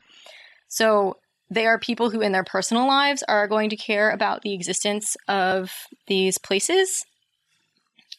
[0.67, 1.17] So
[1.49, 5.15] they are people who, in their personal lives, are going to care about the existence
[5.27, 5.71] of
[6.07, 7.05] these places.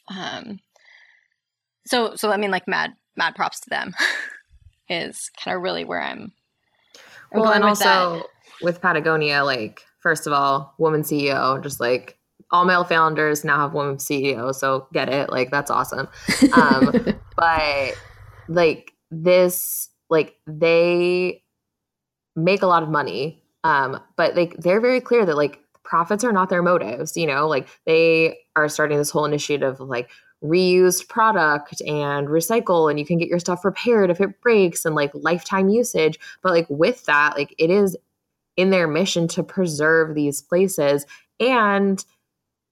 [0.09, 0.61] Um,
[1.85, 3.95] so, so I mean, like, mad, mad props to them.
[4.89, 6.33] is kind of really where I'm.
[7.33, 8.27] I'm well, and with also that.
[8.63, 12.19] with Patagonia, like first of all, woman CEO, just like
[12.51, 16.09] all male founders now have women CEO, so get it, like that's awesome.
[16.53, 16.93] Um,
[17.37, 17.95] but
[18.49, 21.43] like this, like they
[22.37, 26.33] make a lot of money, um, but like they're very clear that like profits are
[26.33, 27.17] not their motives.
[27.17, 30.11] You know, like they are starting this whole initiative of like
[30.45, 34.95] reused product and recycle and you can get your stuff repaired if it breaks and
[34.95, 37.97] like lifetime usage but like with that like it is
[38.57, 41.07] in their mission to preserve these places
[41.41, 42.05] and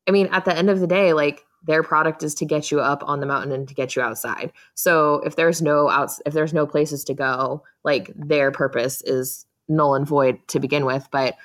[0.09, 2.79] i mean at the end of the day like their product is to get you
[2.79, 6.33] up on the mountain and to get you outside so if there's no outs if
[6.33, 11.09] there's no places to go like their purpose is null and void to begin with
[11.11, 11.37] but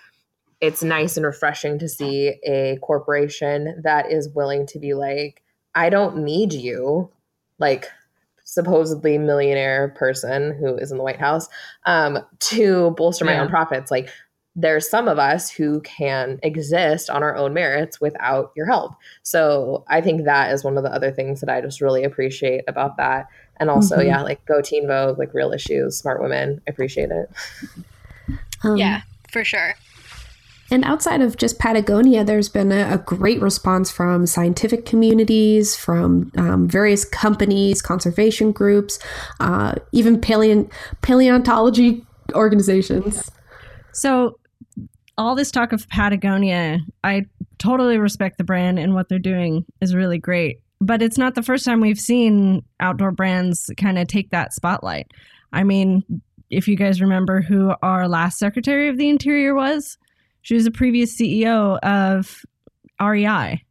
[0.61, 5.41] it's nice and refreshing to see a corporation that is willing to be like
[5.75, 7.09] I don't need you,
[7.59, 7.85] like
[8.43, 11.47] supposedly millionaire person who is in the White House,
[11.85, 13.43] um, to bolster my yeah.
[13.43, 13.91] own profits.
[13.91, 14.09] Like
[14.61, 18.93] there's some of us who can exist on our own merits without your help.
[19.23, 22.65] So I think that is one of the other things that I just really appreciate
[22.67, 23.27] about that.
[23.57, 24.07] And also, mm-hmm.
[24.07, 26.61] yeah, like go Teen Vogue, like real issues, smart women.
[26.67, 27.29] I appreciate it.
[28.63, 29.75] Um, yeah, for sure.
[30.71, 36.31] And outside of just Patagonia, there's been a, a great response from scientific communities, from
[36.37, 38.99] um, various companies, conservation groups,
[39.39, 40.69] uh, even paleo-
[41.01, 43.31] paleontology organizations.
[43.93, 44.37] So,
[45.19, 47.25] all this talk of Patagonia, I
[47.57, 50.61] totally respect the brand and what they're doing is really great.
[50.79, 55.11] But it's not the first time we've seen outdoor brands kind of take that spotlight.
[55.51, 56.03] I mean,
[56.49, 59.97] if you guys remember who our last Secretary of the Interior was,
[60.41, 62.45] she was a previous CEO of
[63.01, 63.61] REI.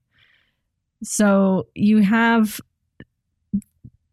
[1.03, 2.61] So you have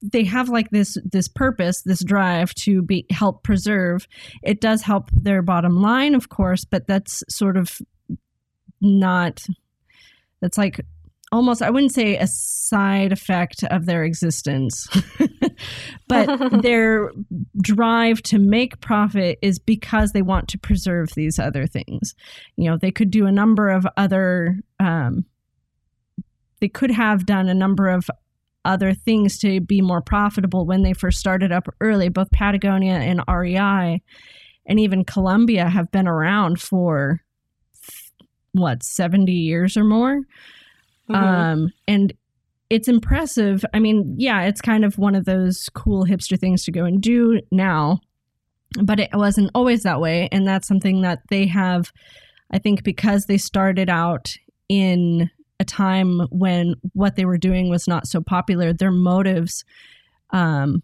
[0.01, 4.07] they have like this this purpose, this drive to be help preserve.
[4.43, 7.81] It does help their bottom line, of course, but that's sort of
[8.81, 9.45] not
[10.41, 10.81] that's like
[11.31, 14.87] almost I wouldn't say a side effect of their existence.
[16.07, 17.11] but their
[17.61, 22.15] drive to make profit is because they want to preserve these other things.
[22.57, 25.25] You know, they could do a number of other um,
[26.61, 28.09] they could have done a number of
[28.65, 32.09] other things to be more profitable when they first started up early.
[32.09, 34.01] Both Patagonia and REI
[34.65, 37.21] and even Columbia have been around for
[38.53, 40.21] what, 70 years or more.
[41.09, 41.15] Mm-hmm.
[41.15, 42.13] Um, and
[42.69, 43.63] it's impressive.
[43.73, 47.01] I mean, yeah, it's kind of one of those cool hipster things to go and
[47.01, 47.99] do now,
[48.81, 50.29] but it wasn't always that way.
[50.31, 51.91] And that's something that they have,
[52.51, 54.35] I think, because they started out
[54.67, 59.63] in a time when what they were doing was not so popular, their motives
[60.31, 60.83] um,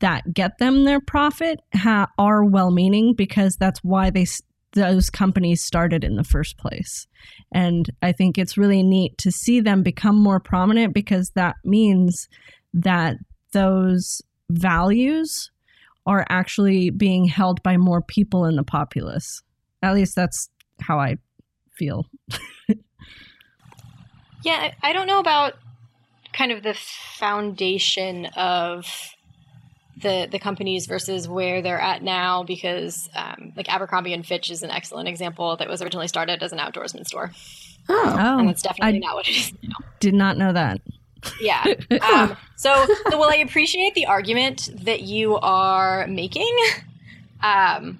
[0.00, 4.26] that get them their profit ha- are well meaning because that's why they
[4.74, 7.06] those companies started in the first place.
[7.52, 12.28] And I think it's really neat to see them become more prominent because that means
[12.74, 13.16] that
[13.52, 15.50] those values
[16.06, 19.42] are actually being held by more people in the populace.
[19.82, 20.48] At least that's
[20.80, 21.16] how I
[21.72, 22.06] feel.
[24.44, 25.54] yeah, I don't know about
[26.32, 29.14] kind of the foundation of
[30.00, 34.62] the the companies versus where they're at now because um, like Abercrombie and Fitch is
[34.62, 37.32] an excellent example that was originally started as an outdoorsman store.
[37.88, 39.76] Oh, and it's definitely I not what it is now.
[39.98, 40.80] Did not know that.
[41.40, 41.64] Yeah.
[42.02, 46.56] Um, so, so well, I appreciate the argument that you are making.
[47.42, 47.98] Um,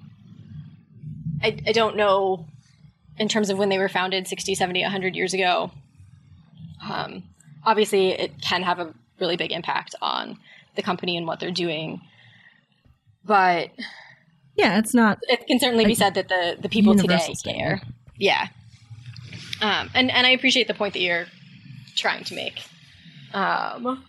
[1.41, 2.45] I, I don't know
[3.17, 5.71] in terms of when they were founded 60, 70, 100 years ago.
[6.89, 7.23] Um,
[7.65, 10.37] obviously, it can have a really big impact on
[10.75, 12.01] the company and what they're doing.
[13.25, 13.69] But
[14.55, 15.19] yeah, it's not.
[15.23, 17.81] It can certainly be said that the the people today care.
[18.17, 18.47] Yeah,
[19.61, 21.25] um, and and I appreciate the point that you're
[21.95, 22.61] trying to make.
[23.33, 24.03] Um,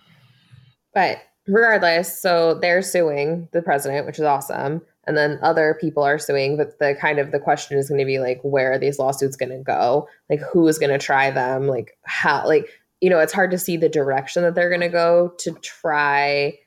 [0.94, 4.82] but regardless, so they're suing the president, which is awesome.
[5.06, 8.04] And then other people are suing but the kind of the question is going to
[8.04, 10.08] be like where are these lawsuits going to go?
[10.28, 11.66] Like who is going to try them?
[11.66, 12.68] Like how like
[13.00, 16.58] you know it's hard to see the direction that they're going to go to try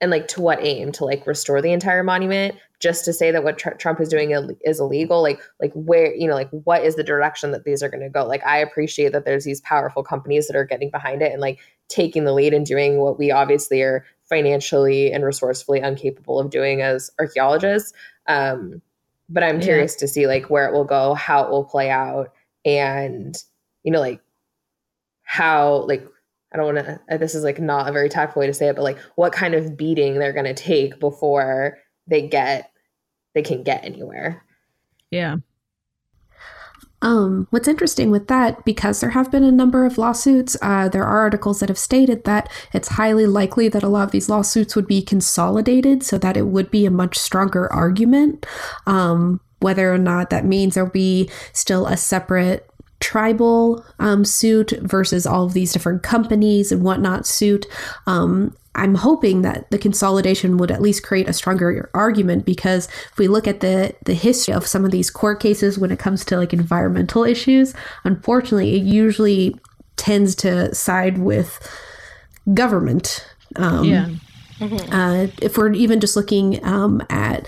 [0.00, 0.92] and like to what aim?
[0.92, 2.56] To like restore the entire monument?
[2.80, 5.22] Just to say that what tr- Trump is doing is illegal?
[5.22, 8.10] Like like where you know like what is the direction that these are going to
[8.10, 8.24] go?
[8.26, 11.60] Like I appreciate that there's these powerful companies that are getting behind it and like
[11.88, 16.80] taking the lead and doing what we obviously are financially and resourcefully incapable of doing
[16.80, 17.92] as archaeologists.
[18.28, 18.80] Um,
[19.28, 19.66] but I'm yeah.
[19.66, 22.32] curious to see like where it will go, how it will play out,
[22.64, 23.36] and
[23.82, 24.22] you know, like
[25.24, 26.06] how like
[26.50, 27.00] I don't want to.
[27.10, 29.34] Uh, this is like not a very tactful way to say it, but like what
[29.34, 31.76] kind of beating they're going to take before
[32.06, 32.70] they get
[33.34, 34.42] they can get anywhere.
[35.10, 35.36] Yeah.
[37.02, 41.04] Um, what's interesting with that, because there have been a number of lawsuits, uh, there
[41.04, 44.76] are articles that have stated that it's highly likely that a lot of these lawsuits
[44.76, 48.46] would be consolidated so that it would be a much stronger argument.
[48.86, 52.68] Um, whether or not that means there'll be still a separate
[53.00, 57.66] tribal um, suit versus all of these different companies and whatnot suit.
[58.06, 63.18] Um, I'm hoping that the consolidation would at least create a stronger argument because if
[63.18, 66.24] we look at the the history of some of these court cases when it comes
[66.26, 69.54] to like environmental issues, unfortunately, it usually
[69.96, 71.58] tends to side with
[72.54, 73.26] government.
[73.56, 74.08] Um, yeah.
[74.58, 74.92] Mm-hmm.
[74.92, 77.46] Uh, if we're even just looking um, at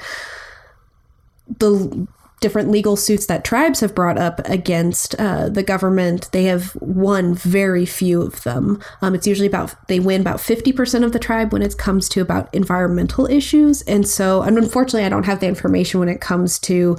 [1.59, 2.07] the
[2.45, 7.34] different legal suits that tribes have brought up against uh, the government, they have won
[7.34, 8.78] very few of them.
[9.01, 12.20] Um, it's usually about, they win about 50% of the tribe when it comes to
[12.20, 13.80] about environmental issues.
[13.82, 16.99] And so, and unfortunately, I don't have the information when it comes to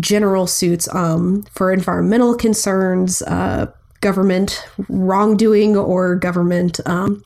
[0.00, 3.72] general suits um, for environmental concerns, uh,
[4.02, 7.24] government wrongdoing, or government um,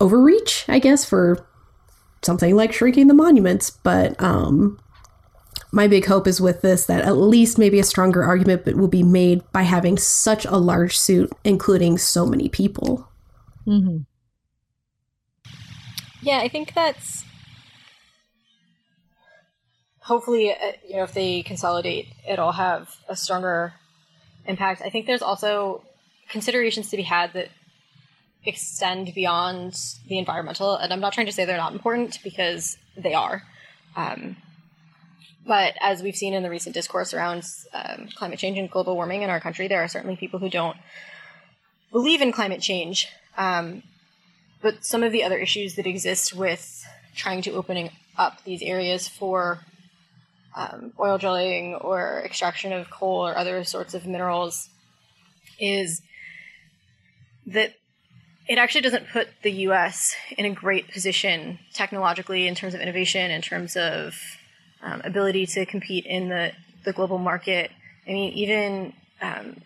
[0.00, 1.46] overreach, I guess, for
[2.22, 3.70] something like shrinking the monuments.
[3.70, 4.80] But um,
[5.74, 9.02] my big hope is with this that at least maybe a stronger argument will be
[9.02, 13.08] made by having such a large suit, including so many people.
[13.66, 13.98] Mm-hmm.
[16.22, 17.24] Yeah, I think that's
[19.98, 23.74] hopefully, uh, you know, if they consolidate, it'll have a stronger
[24.46, 24.80] impact.
[24.80, 25.82] I think there's also
[26.28, 27.48] considerations to be had that
[28.44, 29.74] extend beyond
[30.08, 33.42] the environmental, and I'm not trying to say they're not important because they are.
[33.96, 34.36] Um,
[35.46, 39.22] but as we've seen in the recent discourse around um, climate change and global warming
[39.22, 40.76] in our country, there are certainly people who don't
[41.92, 43.08] believe in climate change.
[43.36, 43.82] Um,
[44.62, 49.08] but some of the other issues that exist with trying to opening up these areas
[49.08, 49.60] for
[50.56, 54.70] um, oil drilling or extraction of coal or other sorts of minerals
[55.58, 56.00] is
[57.46, 57.74] that
[58.48, 63.30] it actually doesn't put the US in a great position technologically in terms of innovation,
[63.30, 64.14] in terms of
[64.84, 66.52] um, ability to compete in the,
[66.84, 67.70] the global market.
[68.06, 69.56] I mean, even um,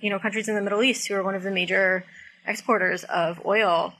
[0.00, 2.04] you know countries in the Middle East who are one of the major
[2.46, 3.94] exporters of oil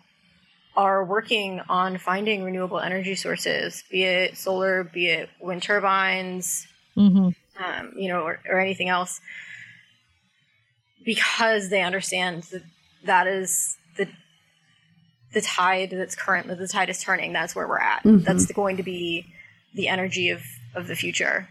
[0.77, 6.66] are working on finding renewable energy sources, be it solar, be it wind turbines,
[6.97, 7.31] mm-hmm.
[7.64, 9.20] um, you know, or, or, anything else,
[11.05, 12.62] because they understand that
[13.05, 14.07] that is the
[15.33, 17.33] the tide that's currently the tide is turning.
[17.33, 18.03] That's where we're at.
[18.03, 18.24] Mm-hmm.
[18.24, 19.33] That's going to be
[19.74, 20.43] the energy of
[20.77, 21.49] of the future.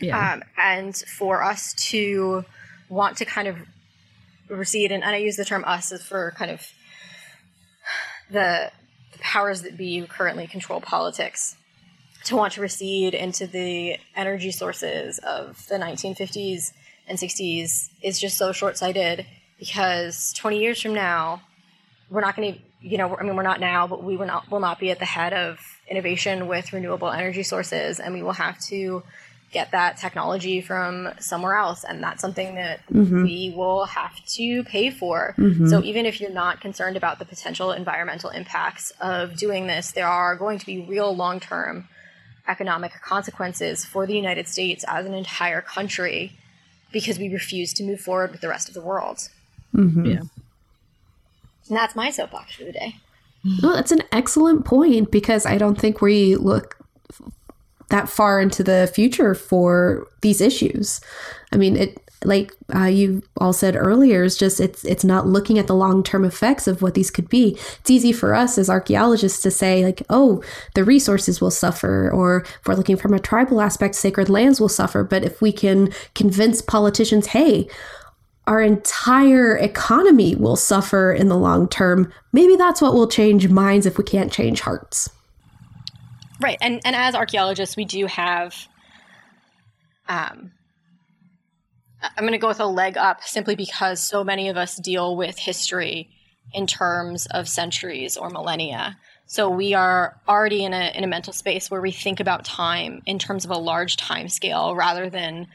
[0.00, 0.34] Yeah.
[0.34, 2.44] Um, and for us to
[2.88, 3.56] want to kind of
[4.48, 6.66] recede, and, and I use the term us as for kind of
[8.30, 8.70] the,
[9.12, 11.56] the powers that be who currently control politics,
[12.24, 16.72] to want to recede into the energy sources of the 1950s
[17.06, 19.24] and 60s is just so short sighted
[19.58, 21.40] because 20 years from now,
[22.10, 24.48] we're not going to, you know, I mean, we're not now, but we will not,
[24.50, 25.58] will not be at the head of
[25.88, 29.02] innovation with renewable energy sources, and we will have to
[29.50, 31.82] get that technology from somewhere else.
[31.82, 33.24] And that's something that mm-hmm.
[33.24, 35.34] we will have to pay for.
[35.36, 35.68] Mm-hmm.
[35.68, 40.06] So even if you're not concerned about the potential environmental impacts of doing this, there
[40.06, 41.88] are going to be real long term
[42.46, 46.32] economic consequences for the United States as an entire country
[46.92, 49.28] because we refuse to move forward with the rest of the world.
[49.74, 50.06] Mm-hmm.
[50.06, 50.22] Yeah.
[51.68, 52.96] And that's my soapbox for the day.
[53.62, 56.76] Well, that's an excellent point because I don't think we look
[57.90, 61.00] that far into the future for these issues.
[61.52, 65.58] I mean, it like uh, you all said earlier is just it's it's not looking
[65.58, 67.56] at the long term effects of what these could be.
[67.80, 70.42] It's easy for us as archaeologists to say like, oh,
[70.74, 74.68] the resources will suffer, or if we're looking from a tribal aspect, sacred lands will
[74.68, 75.04] suffer.
[75.04, 77.68] But if we can convince politicians, hey,
[78.46, 82.12] our entire economy will suffer in the long term.
[82.32, 85.10] Maybe that's what will change minds if we can't change hearts.
[86.40, 88.54] Right, and and as archaeologists, we do have.
[90.08, 90.52] Um,
[92.02, 95.16] I'm going to go with a leg up simply because so many of us deal
[95.16, 96.10] with history
[96.52, 98.96] in terms of centuries or millennia.
[99.26, 103.02] So we are already in a in a mental space where we think about time
[103.06, 105.48] in terms of a large time scale rather than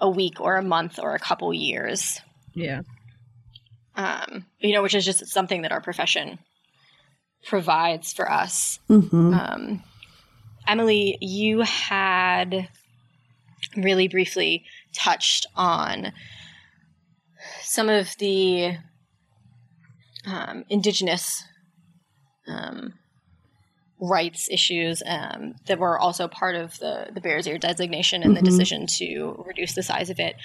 [0.00, 2.20] a week or a month or a couple years.
[2.54, 2.82] Yeah.
[3.96, 6.38] Um, you know, which is just something that our profession
[7.46, 8.78] provides for us.
[8.88, 9.34] Mm-hmm.
[9.34, 9.82] Um,
[10.66, 12.68] Emily, you had
[13.76, 16.12] really briefly touched on
[17.62, 18.76] some of the
[20.26, 21.44] um, indigenous
[22.48, 22.94] um,
[24.00, 28.40] rights issues um, that were also part of the, the Bears Ear designation and Mhm.
[28.40, 30.36] the decision to reduce the size of it.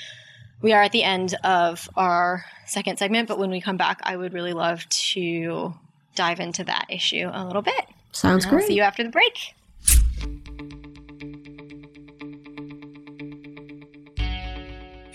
[0.61, 4.17] We are at the end of our second segment, but when we come back, I
[4.17, 5.73] would really love to
[6.15, 7.85] dive into that issue a little bit.
[8.11, 8.67] Sounds great.
[8.67, 9.55] see you after the break.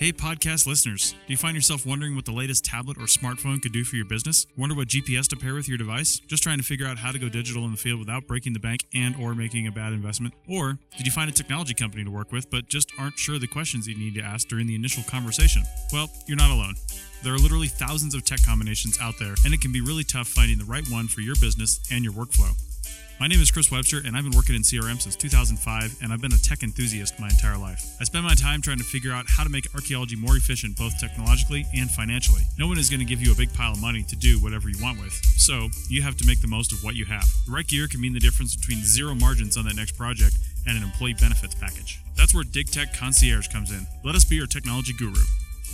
[0.05, 1.13] Hey, podcast listeners.
[1.13, 4.05] Do you find yourself wondering what the latest tablet or smartphone could do for your
[4.05, 4.47] business?
[4.55, 6.21] Wonder what GPS to pair with your device?
[6.27, 8.59] Just trying to figure out how to go digital in the field without breaking the
[8.59, 10.35] bank and or making a bad investment?
[10.47, 13.47] Or did you find a technology company to work with but just aren't sure the
[13.47, 15.63] questions you need to ask during the initial conversation?
[15.91, 16.75] Well, you're not alone.
[17.23, 20.29] There are literally thousands of tech combinations out there, and it can be really tough
[20.29, 22.53] finding the right one for your business and your workflow.
[23.21, 26.21] My name is Chris Webster, and I've been working in CRM since 2005, and I've
[26.21, 27.97] been a tech enthusiast my entire life.
[28.01, 30.99] I spend my time trying to figure out how to make archaeology more efficient both
[30.99, 32.43] technologically and financially.
[32.59, 34.69] No one is going to give you a big pile of money to do whatever
[34.69, 37.25] you want with, so you have to make the most of what you have.
[37.47, 40.37] The right gear can mean the difference between zero margins on that next project
[40.67, 42.01] and an employee benefits package.
[42.17, 43.87] That's where DigTech Concierge comes in.
[44.03, 45.23] Let us be your technology guru.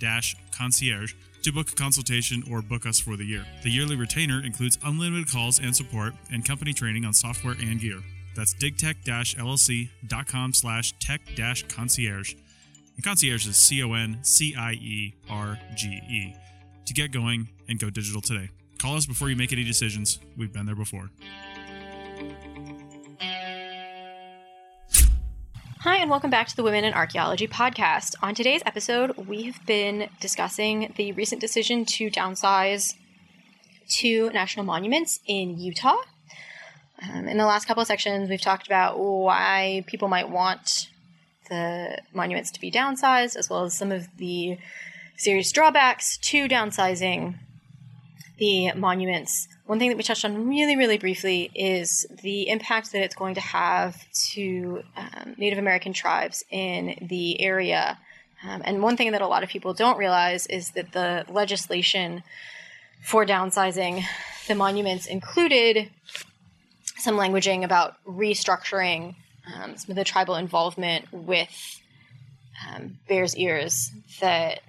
[0.00, 3.44] tech-concierge to book a consultation or book us for the year.
[3.62, 8.00] The yearly retainer includes unlimited calls and support and company training on software and gear.
[8.34, 12.34] That's digtech-llc.com slash tech-concierge.
[12.96, 14.22] And concierge is C-O-N-C-I-E-R-G-E.
[16.86, 18.50] To get going and go digital today.
[18.78, 20.18] Call us before you make any decisions.
[20.36, 21.10] We've been there before.
[25.80, 28.14] Hi, and welcome back to the Women in Archaeology podcast.
[28.22, 32.94] On today's episode, we have been discussing the recent decision to downsize
[33.86, 35.98] two national monuments in Utah.
[37.02, 40.88] Um, in the last couple of sections, we've talked about why people might want
[41.50, 44.58] the monuments to be downsized, as well as some of the
[45.18, 47.34] serious drawbacks to downsizing
[48.38, 49.46] the monuments.
[49.66, 53.34] One thing that we touched on really, really briefly is the impact that it's going
[53.34, 54.00] to have
[54.30, 57.98] to um, Native American tribes in the area.
[58.46, 62.22] Um, and one thing that a lot of people don't realize is that the legislation
[63.02, 64.04] for downsizing
[64.46, 65.90] the monuments included
[66.98, 69.16] some languaging about restructuring
[69.52, 71.80] um, some of the tribal involvement with
[72.68, 73.90] um, Bears Ears
[74.20, 74.60] that,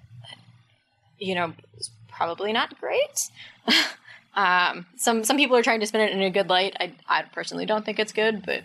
[1.19, 3.29] you know, is probably not great.
[4.37, 6.77] um, some some people are trying to spin it in a good light.
[6.79, 8.61] I, I personally don't think it's good, but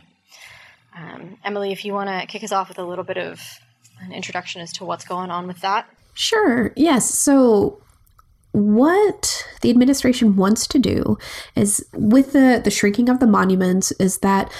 [0.96, 3.40] um, Emily, if you want to kick us off with a little bit of
[4.02, 5.88] an introduction as to what's going on with that.
[6.12, 6.72] Sure.
[6.76, 7.18] Yes.
[7.18, 7.80] So
[8.52, 11.16] what the administration wants to do
[11.56, 14.52] is with the the shrinking of the monuments is that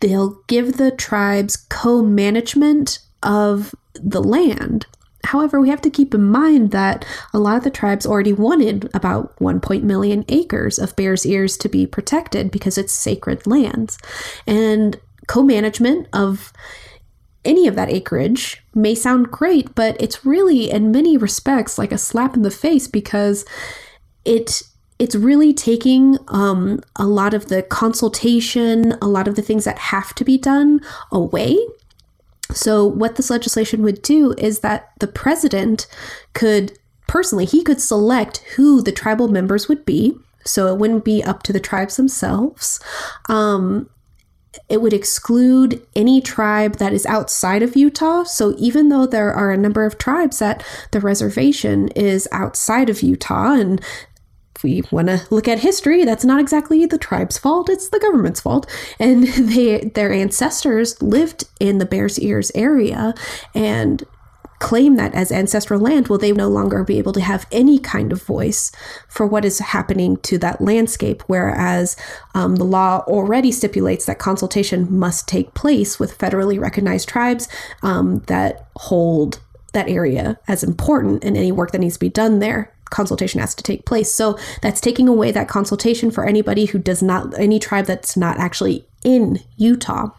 [0.00, 4.86] they'll give the tribes co-management of the land.
[5.28, 7.04] However, we have to keep in mind that
[7.34, 9.60] a lot of the tribes already wanted about 1.
[9.82, 13.98] million acres of Bears Ears to be protected because it's sacred lands.
[14.46, 16.50] And co-management of
[17.44, 21.98] any of that acreage may sound great, but it's really, in many respects, like a
[21.98, 23.44] slap in the face because
[24.24, 24.62] it
[24.98, 29.78] it's really taking um, a lot of the consultation, a lot of the things that
[29.78, 30.80] have to be done
[31.12, 31.56] away.
[32.52, 35.86] So, what this legislation would do is that the president
[36.32, 40.14] could personally, he could select who the tribal members would be.
[40.44, 42.80] So, it wouldn't be up to the tribes themselves.
[43.28, 43.90] Um,
[44.68, 48.24] it would exclude any tribe that is outside of Utah.
[48.24, 53.02] So even though there are a number of tribes that the reservation is outside of
[53.02, 53.80] Utah and
[54.58, 58.00] if we want to look at history, that's not exactly the tribe's fault, it's the
[58.00, 58.68] government's fault.
[58.98, 63.14] And they their ancestors lived in the Bears Ears area
[63.54, 64.04] and
[64.58, 68.10] claim that as ancestral land, will they no longer be able to have any kind
[68.10, 68.72] of voice
[69.08, 71.22] for what is happening to that landscape?
[71.28, 71.96] Whereas
[72.34, 77.46] um, the law already stipulates that consultation must take place with federally recognized tribes
[77.84, 79.38] um, that hold
[79.74, 83.54] that area as important in any work that needs to be done there consultation has
[83.54, 84.12] to take place.
[84.12, 88.38] So that's taking away that consultation for anybody who does not, any tribe that's not
[88.38, 90.10] actually in Utah.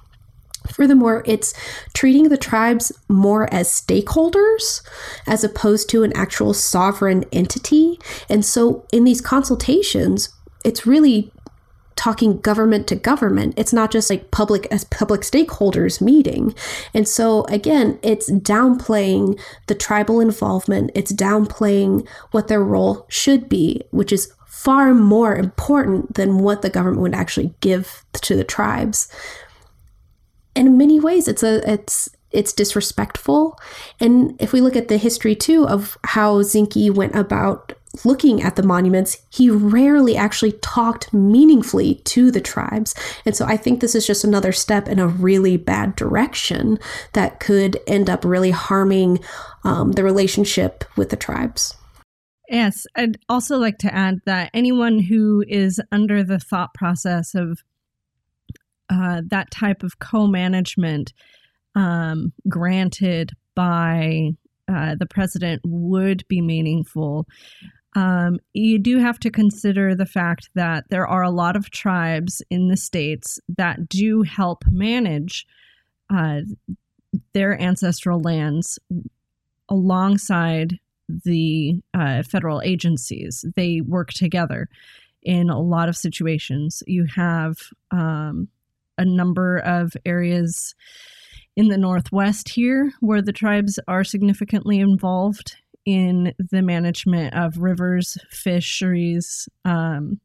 [0.67, 1.53] Furthermore, it's
[1.93, 4.81] treating the tribes more as stakeholders
[5.25, 7.99] as opposed to an actual sovereign entity.
[8.27, 10.29] And so in these consultations,
[10.65, 11.31] it's really
[11.99, 13.53] talking government to government.
[13.57, 16.55] It's not just like public as public stakeholders meeting.
[16.93, 19.37] And so again, it's downplaying
[19.67, 20.91] the tribal involvement.
[20.95, 26.69] It's downplaying what their role should be, which is far more important than what the
[26.69, 29.09] government would actually give to the tribes.
[30.55, 33.59] And in many ways, it's a it's it's disrespectful.
[33.99, 37.73] And if we look at the history too of how Zinke went about
[38.05, 42.93] looking at the monuments, he rarely actually talked meaningfully to the tribes.
[43.25, 46.79] And so I think this is just another step in a really bad direction
[47.13, 49.19] that could end up really harming
[49.63, 51.75] um, the relationship with the tribes.
[52.49, 57.59] Yes, I'd also like to add that anyone who is under the thought process of
[58.89, 61.13] uh, that type of co management
[61.75, 64.31] um, granted by
[64.67, 67.27] uh, the president would be meaningful
[67.95, 72.41] um, you do have to consider the fact that there are a lot of tribes
[72.49, 75.47] in the states that do help manage
[76.09, 76.41] uh,
[77.33, 78.77] their ancestral lands
[79.69, 80.79] alongside
[81.25, 83.43] the uh, federal agencies.
[83.55, 84.69] They work together
[85.23, 86.83] in a lot of situations.
[86.85, 87.57] You have
[87.91, 88.47] um,
[88.97, 90.75] a number of areas
[91.55, 98.17] in the Northwest here where the tribes are significantly involved in the management of rivers,
[98.29, 100.19] fisheries, um,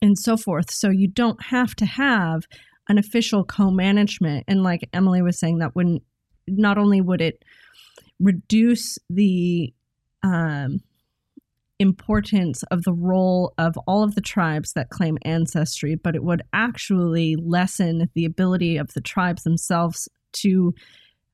[0.00, 0.70] and so forth.
[0.70, 2.42] So you don't have to have
[2.88, 4.44] an official co-management.
[4.48, 6.02] And like Emily was saying, that wouldn't
[6.48, 7.42] not only would it
[8.18, 9.72] reduce the
[10.22, 10.80] um,
[11.78, 16.42] importance of the role of all of the tribes that claim ancestry, but it would
[16.52, 20.74] actually lessen the ability of the tribes themselves to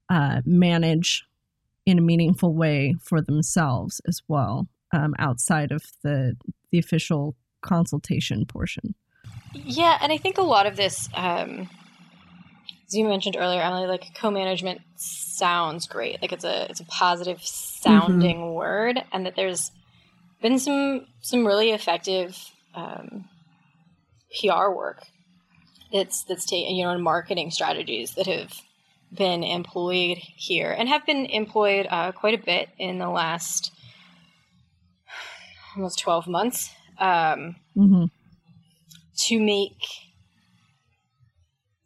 [0.09, 1.25] uh, manage
[1.89, 6.37] in a meaningful way for themselves as well, um, outside of the
[6.71, 8.95] the official consultation portion.
[9.55, 11.71] Yeah, and I think a lot of this, um,
[12.87, 16.21] as you mentioned earlier, Emily, like co-management sounds great.
[16.21, 18.55] Like it's a it's a positive sounding mm-hmm.
[18.55, 19.73] word, and that there's
[20.43, 22.37] been some some really effective
[22.75, 23.25] um,
[24.39, 25.07] PR work
[25.91, 28.53] that's that's taken you know marketing strategies that have
[29.13, 33.73] been employed here and have been employed uh, quite a bit in the last
[35.77, 38.05] almost 12 months um, mm-hmm.
[39.17, 39.83] to make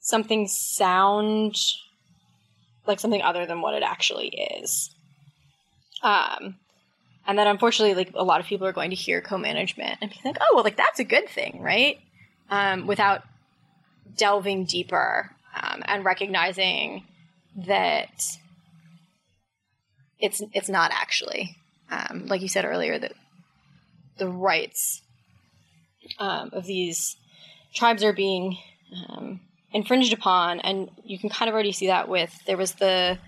[0.01, 1.57] something sound
[2.87, 4.95] like something other than what it actually is.
[6.03, 6.57] Um,
[7.27, 10.18] and then unfortunately, like a lot of people are going to hear co-management and be
[10.25, 12.01] like, "Oh, well, like that's a good thing, right?"
[12.51, 13.23] Um, without
[14.16, 17.05] delving deeper um, and recognizing
[17.57, 18.39] that
[20.19, 21.57] it's it's not actually
[21.91, 23.13] um, like you said earlier that
[24.19, 25.03] the rights
[26.19, 27.17] um, of these
[27.75, 28.57] tribes are being
[29.09, 29.41] um,
[29.73, 33.19] infringed upon, and you can kind of already see that with there was the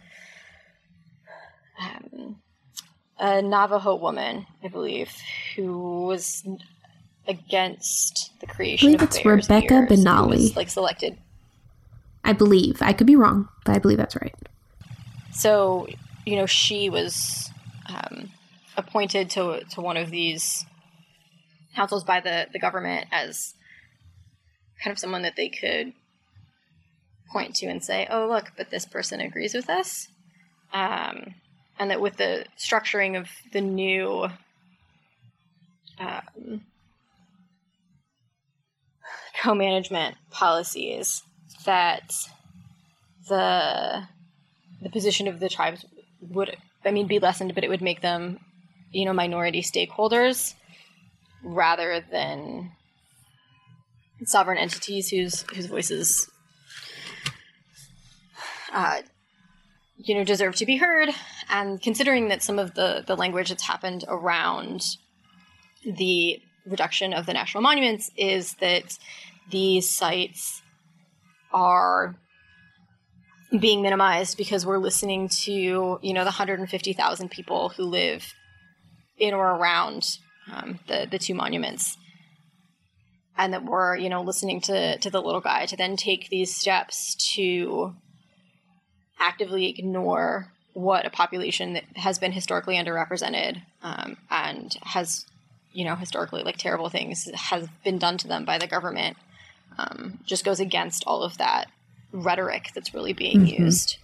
[1.80, 2.36] um,
[3.18, 5.10] a Navajo woman, I believe,
[5.56, 6.46] who was
[7.26, 8.88] against the creation.
[8.88, 11.16] I believe it's Rebecca Benally, like selected
[12.24, 12.80] I believe.
[12.80, 14.34] I could be wrong, but I believe that's right.
[15.32, 15.86] So,
[16.24, 17.50] you know, she was
[17.86, 18.30] um,
[18.76, 20.64] appointed to to one of these
[21.74, 23.54] councils by the the government as
[24.82, 25.92] kind of someone that they could
[27.30, 30.08] point to and say, "Oh, look, but this person agrees with us,"
[30.72, 31.34] um,
[31.78, 34.28] and that with the structuring of the new
[35.98, 36.62] um,
[39.42, 41.22] co-management policies
[41.64, 42.12] that
[43.28, 44.06] the
[44.82, 45.84] the position of the tribes
[46.20, 48.38] would I mean be lessened, but it would make them,
[48.92, 50.54] you know, minority stakeholders
[51.42, 52.72] rather than
[54.24, 56.30] sovereign entities whose whose voices
[58.72, 59.02] uh,
[59.96, 61.10] you know deserve to be heard.
[61.48, 64.82] And considering that some of the the language that's happened around
[65.84, 68.98] the reduction of the national monuments is that
[69.50, 70.62] these sites
[71.54, 72.16] are
[73.58, 75.52] being minimized because we're listening to
[76.02, 78.34] you know the 150,000 people who live
[79.16, 80.18] in or around
[80.52, 81.96] um, the the two monuments.
[83.36, 86.54] And that we're you know listening to to the little guy to then take these
[86.54, 87.94] steps to
[89.18, 95.26] actively ignore what a population that has been historically underrepresented um, and has
[95.72, 99.16] you know historically like terrible things has been done to them by the government
[99.78, 101.66] um, just goes against all of that
[102.12, 103.64] rhetoric that's really being mm-hmm.
[103.64, 103.98] used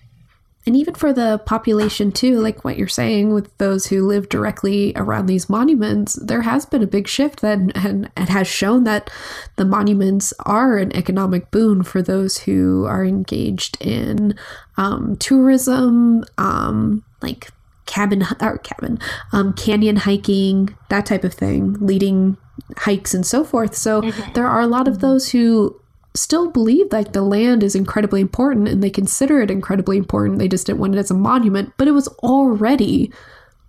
[0.67, 4.93] and even for the population too like what you're saying with those who live directly
[4.97, 9.11] around these monuments there has been a big shift that and it has shown that
[9.57, 14.35] the monuments are an economic boon for those who are engaged in
[14.77, 17.51] um, tourism um, like
[17.87, 18.99] cabin or cabin
[19.33, 22.37] um, canyon hiking that type of thing leading
[22.79, 24.33] hikes and so forth so mm-hmm.
[24.33, 25.81] there are a lot of those who
[26.15, 30.39] still believe that the land is incredibly important and they consider it incredibly important.
[30.39, 33.13] They just didn't want it as a monument, but it was already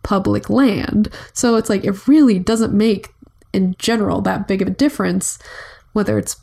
[0.03, 1.09] public land.
[1.33, 3.09] So it's like it really doesn't make
[3.53, 5.37] in general that big of a difference
[5.93, 6.37] whether it's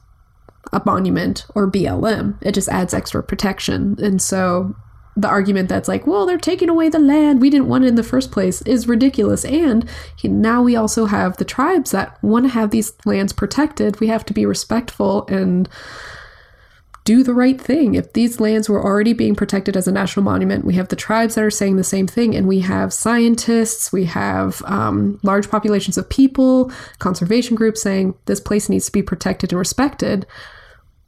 [0.72, 2.36] a monument or BLM.
[2.42, 3.96] It just adds extra protection.
[3.98, 4.76] And so
[5.18, 7.40] the argument that's like, well, they're taking away the land.
[7.40, 9.44] We didn't want it in the first place is ridiculous.
[9.44, 9.84] And
[10.22, 13.98] now we also have the tribes that want to have these lands protected.
[13.98, 15.68] We have to be respectful and
[17.02, 17.96] do the right thing.
[17.96, 21.34] If these lands were already being protected as a national monument, we have the tribes
[21.34, 25.98] that are saying the same thing, and we have scientists, we have um, large populations
[25.98, 30.26] of people, conservation groups saying this place needs to be protected and respected,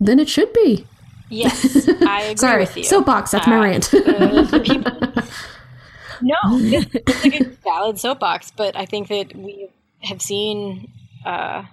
[0.01, 0.87] then it should be.
[1.31, 2.85] Yes, I agree Sorry, with you.
[2.85, 3.89] Soapbox, that's uh, my rant.
[3.91, 4.93] people,
[6.23, 9.69] no, it's like a valid soapbox, but I think that we
[10.01, 10.91] have seen
[11.25, 11.65] uh,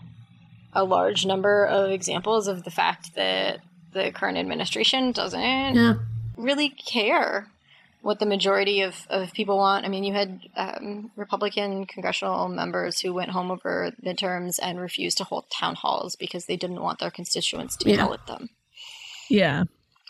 [0.74, 3.62] a large number of examples of the fact that
[3.94, 5.42] the current administration doesn't
[5.76, 5.96] yeah.
[6.38, 7.48] really care
[8.02, 9.86] what the majority of, of people want.
[9.86, 15.18] I mean, you had um, Republican congressional members who went home over midterms and refused
[15.18, 17.96] to hold town halls because they didn't want their constituents to yeah.
[17.96, 18.50] yell at them.
[19.30, 19.64] Yeah.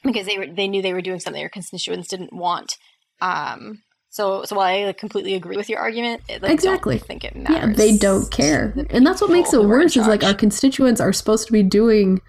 [0.04, 2.78] Because they were they knew they were doing something their constituents didn't want.
[3.22, 7.24] Um, so so while I like, completely agree with your argument, it, like, exactly, think
[7.24, 7.70] it matters.
[7.70, 9.98] Yeah, they don't care, the and that's what makes it worse.
[9.98, 12.22] Is like our constituents are supposed to be doing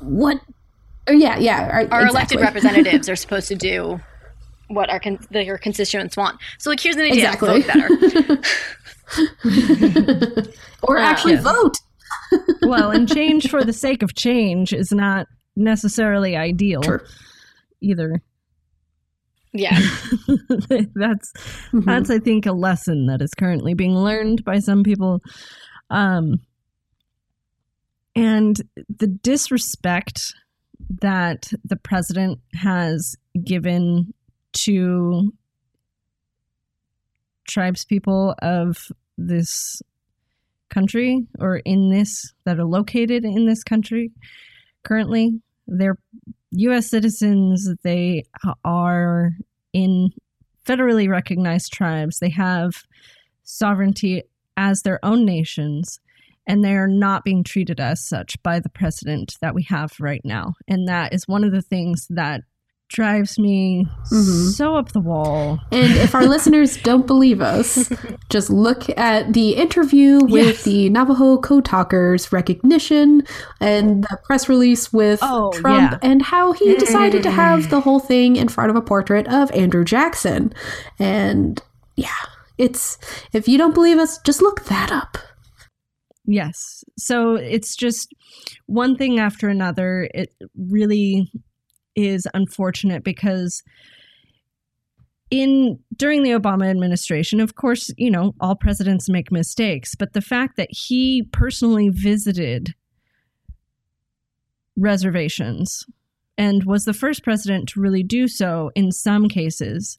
[0.00, 0.40] what?
[1.06, 1.62] Oh, yeah, yeah.
[1.62, 2.08] Our, our exactly.
[2.08, 4.00] elected representatives are supposed to do
[4.68, 6.40] what our con- their constituents want.
[6.58, 7.60] So like, here's an idea: exactly.
[7.60, 8.42] vote better,
[10.82, 11.76] or actually vote
[12.62, 15.26] well, and change for the sake of change is not
[15.56, 17.04] necessarily ideal sure.
[17.80, 18.22] either.
[19.52, 19.78] Yeah.
[20.94, 21.32] that's
[21.72, 21.80] mm-hmm.
[21.82, 25.20] that's I think a lesson that is currently being learned by some people.
[25.90, 26.40] Um
[28.14, 30.34] and the disrespect
[31.00, 34.12] that the president has given
[34.52, 35.32] to
[37.46, 39.82] tribes people of this
[40.72, 44.10] country or in this that are located in this country
[44.82, 45.40] currently.
[45.66, 45.98] They're
[46.52, 46.90] U.S.
[46.90, 47.68] citizens.
[47.82, 48.24] They
[48.64, 49.30] are
[49.72, 50.10] in
[50.66, 52.18] federally recognized tribes.
[52.18, 52.84] They have
[53.44, 54.22] sovereignty
[54.56, 56.00] as their own nations,
[56.46, 60.54] and they're not being treated as such by the president that we have right now.
[60.68, 62.42] And that is one of the things that
[62.92, 64.50] drives me mm-hmm.
[64.50, 65.58] so up the wall.
[65.72, 67.90] And if our listeners don't believe us,
[68.28, 70.62] just look at the interview with yes.
[70.64, 73.26] the Navajo Code Talkers recognition
[73.60, 75.98] and the press release with oh, Trump yeah.
[76.02, 79.50] and how he decided to have the whole thing in front of a portrait of
[79.52, 80.52] Andrew Jackson.
[80.98, 81.60] And
[81.96, 82.08] yeah,
[82.58, 82.98] it's
[83.32, 85.18] if you don't believe us, just look that up.
[86.24, 86.84] Yes.
[86.98, 88.14] So it's just
[88.66, 90.08] one thing after another.
[90.14, 91.32] It really
[91.94, 93.62] is unfortunate because
[95.30, 100.20] in during the Obama administration, of course, you know, all presidents make mistakes, but the
[100.20, 102.74] fact that he personally visited
[104.76, 105.86] reservations
[106.36, 109.98] and was the first president to really do so in some cases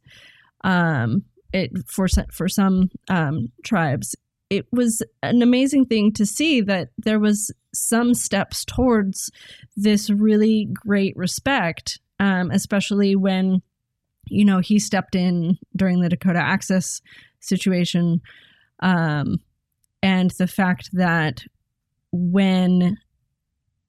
[0.64, 4.16] um, it, for for some um, tribes
[4.50, 9.32] it was an amazing thing to see that there was some steps towards
[9.76, 13.62] this really great respect, um, especially when
[14.28, 17.02] you know he stepped in during the Dakota Access
[17.39, 18.22] situation,
[18.80, 19.38] um,
[20.02, 21.44] and the fact that
[22.12, 22.98] when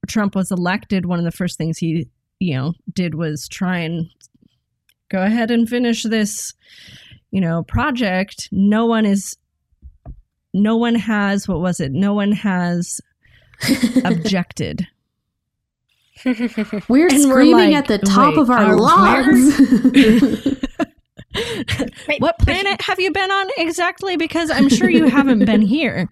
[0.09, 2.09] Trump was elected, one of the first things he
[2.41, 4.07] you know did was try and
[5.11, 6.55] go ahead and finish this
[7.31, 8.49] you know project.
[8.51, 9.37] No one is
[10.55, 11.93] no one has what was it?
[11.93, 13.01] No one has
[14.05, 14.87] objected.
[16.25, 20.61] We're And we're screaming like, at the top of our lungs.
[22.07, 24.17] Right, What planet have you been on exactly?
[24.17, 26.09] Because I'm sure you haven't been here.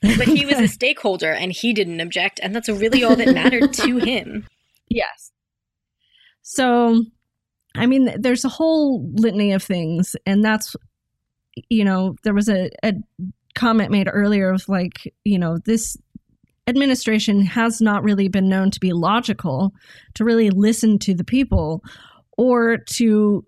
[0.00, 3.74] But he was a stakeholder and he didn't object, and that's really all that mattered
[3.74, 4.46] to him.
[4.88, 5.30] Yes.
[6.40, 7.04] So,
[7.74, 10.74] I mean, there's a whole litany of things, and that's,
[11.68, 12.94] you know, there was a, a
[13.56, 15.96] comment made earlier of like, you know, this
[16.68, 19.72] administration has not really been known to be logical,
[20.14, 21.82] to really listen to the people,
[22.36, 23.44] or to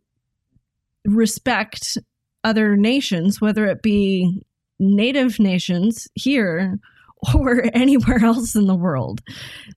[1.05, 1.99] respect
[2.45, 4.43] other nations, whether it be
[4.79, 6.79] native nations here
[7.35, 9.21] or anywhere else in the world.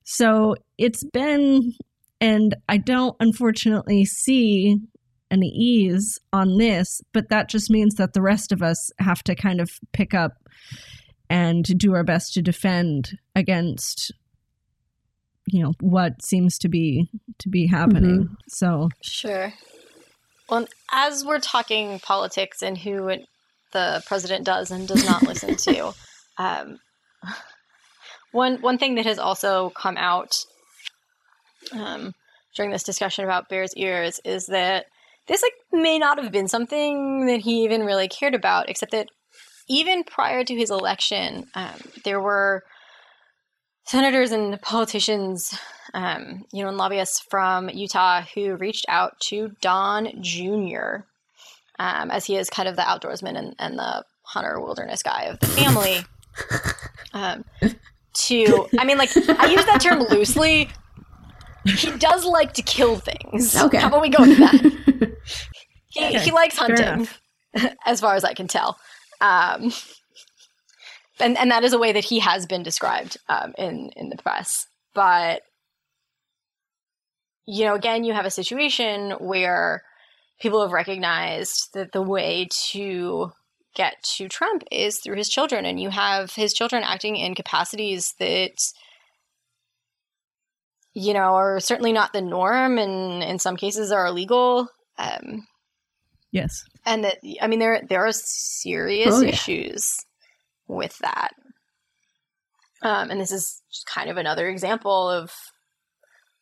[0.04, 1.72] So it's been,
[2.20, 4.78] and I don't unfortunately see
[5.32, 9.34] an ease on this, but that just means that the rest of us have to
[9.34, 10.32] kind of pick up
[11.30, 14.12] and do our best to defend against
[15.46, 17.08] you know what seems to be
[17.38, 19.52] to be happening so Sure.
[20.48, 23.26] Well, as we're talking politics and who it-
[23.72, 25.94] the president does and does not listen to,
[26.36, 26.78] um,
[28.32, 30.36] one one thing that has also come out
[31.72, 32.12] um,
[32.54, 34.86] during this discussion about Bears Ears is that
[35.28, 39.08] this like may not have been something that he even really cared about, except that
[39.68, 42.62] even prior to his election, um, there were
[43.84, 45.56] senators and politicians
[45.94, 51.04] um, you know, and lobbyists from Utah who reached out to Don Jr.,
[51.78, 55.38] um, as he is kind of the outdoorsman and, and the hunter wilderness guy of
[55.40, 55.98] the family.
[57.14, 57.44] Um,
[58.14, 60.70] to, I mean, like, I use that term loosely.
[61.64, 63.56] He does like to kill things.
[63.56, 63.78] Okay.
[63.78, 65.12] How about we go with that?
[65.94, 67.06] He, Okay, he likes hunting,
[67.84, 68.78] as far as I can tell.
[69.20, 69.74] Um,
[71.20, 74.16] and, and that is a way that he has been described um, in, in the
[74.16, 74.66] press.
[74.94, 75.42] But
[77.46, 79.82] you know, again, you have a situation where
[80.40, 83.32] people have recognized that the way to
[83.74, 88.14] get to Trump is through his children, and you have his children acting in capacities
[88.18, 88.56] that,
[90.94, 94.68] you know, are certainly not the norm, and in some cases are illegal.
[94.98, 95.46] Um,
[96.30, 99.30] yes and that I mean, there there are serious Oh, yeah.
[99.30, 99.96] issues
[100.68, 101.30] with that.
[102.82, 105.30] Um, and this is just kind of another example of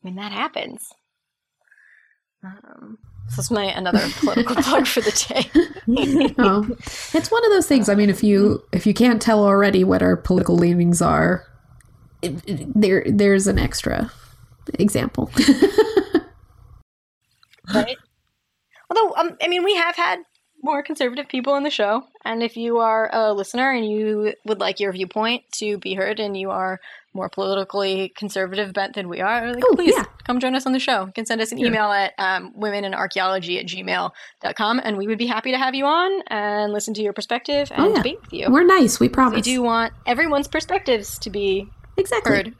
[0.02, 0.86] I mean, that happens.
[2.42, 2.98] Um,
[3.28, 6.34] so that's my another political plug for the day.
[6.38, 6.66] oh,
[7.12, 7.88] it's one of those things.
[7.88, 11.44] I mean, if you if you can't tell already what our political leanings are,
[12.22, 14.10] it, it- there there's an extra
[14.78, 15.30] example.
[17.74, 17.96] right?
[18.90, 20.20] Although, um, I mean, we have had
[20.62, 24.60] more conservative people in the show, and if you are a listener and you would
[24.60, 26.80] like your viewpoint to be heard, and you are
[27.14, 30.04] more politically conservative bent than we are, like, Oh, please yeah.
[30.24, 31.06] come join us on the show.
[31.06, 35.26] You can send us an email at um, womeninarchaeology at gmail.com, and we would be
[35.26, 37.96] happy to have you on and listen to your perspective and Oh, yeah.
[37.96, 38.46] debate with you.
[38.50, 39.36] We're nice, we promise.
[39.36, 42.32] we do want everyone's perspectives to be exactly.
[42.32, 42.54] heard.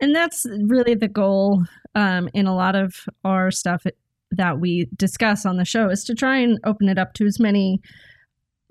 [0.00, 2.94] And that's really the goal um, in a lot of
[3.24, 3.84] our stuff
[4.32, 7.38] that we discuss on the show is to try and open it up to as
[7.40, 7.80] many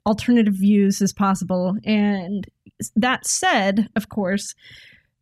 [0.06, 1.76] alternative views as possible.
[1.84, 2.46] And
[2.96, 4.54] that said of course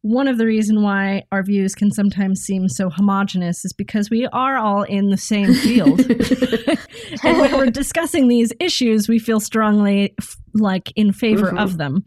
[0.02, 4.26] one of the reason why our views can sometimes seem so homogenous is because we
[4.34, 6.02] are all in the same field.
[7.24, 11.62] And when we're discussing these issues we feel strongly f- like in favor Mhm.
[11.62, 12.04] of them.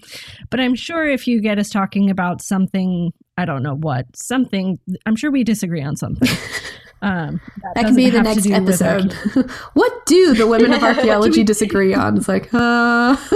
[0.50, 4.78] But i'm sure if you get us talking about something i don't know what something
[5.06, 6.28] i'm sure we disagree on something
[7.02, 7.40] um,
[7.74, 9.50] That can be the doesn't have to next do with archae- episode.
[9.74, 12.16] what do the women of archaeology disagree on?
[12.16, 13.16] It's like, uh,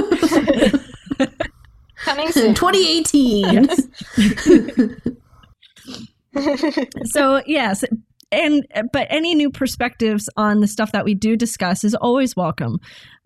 [2.04, 2.54] Coming soon.
[2.54, 3.68] 2018.
[7.04, 7.84] so yes
[8.32, 12.78] and but any new perspectives on the stuff that we do discuss is always welcome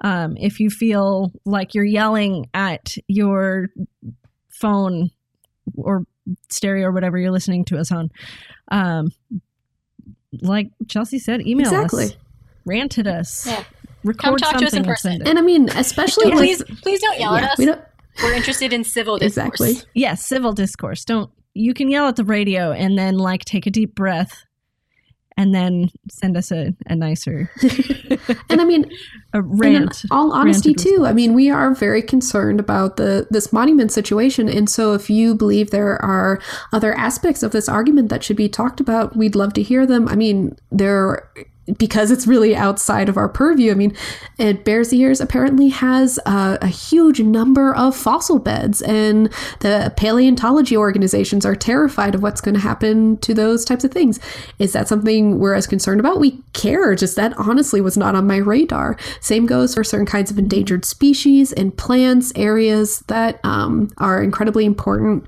[0.02, 3.68] um, if you feel like you're yelling at your
[4.48, 5.10] phone
[5.76, 6.04] or
[6.50, 8.10] stereo or whatever you're listening to us on
[8.70, 9.10] um,
[10.40, 12.04] like chelsea said email Exactly.
[12.06, 12.16] us
[12.64, 13.62] rant at us Yeah.
[14.04, 15.28] record talk to us in something and.
[15.28, 17.58] And I mean, especially Yeah, with please, please don't yell yeah, at us.
[17.58, 17.80] we don't
[18.22, 19.60] We're interested in civil discourse.
[19.60, 19.90] exactly.
[19.94, 23.70] yes civil discourse don't you can yell at the radio and then like take a
[23.70, 24.44] deep breath
[25.36, 27.50] and then send us a, a nicer
[28.50, 28.90] And I mean,
[29.32, 33.92] a rant all honesty, too, I mean, we are very concerned about the this monument
[33.92, 36.40] situation, and so if you believe there are
[36.72, 40.08] other aspects of this argument that should be talked about, we'd love to hear them.
[40.08, 41.28] I mean, there
[41.78, 43.70] because it's really outside of our purview.
[43.70, 43.96] I mean,
[44.38, 50.76] it Bears Ears apparently has a, a, huge number of fossil beds, and the paleontology
[50.76, 54.20] organizations are terrified of what's going to happen to those types of things.
[54.58, 56.20] Is that something we're as concerned about?
[56.20, 58.98] We care, just that honestly was not on my radar.
[59.20, 64.64] Same goes for certain kinds of endangered species and plants, areas that um, are incredibly
[64.64, 65.26] important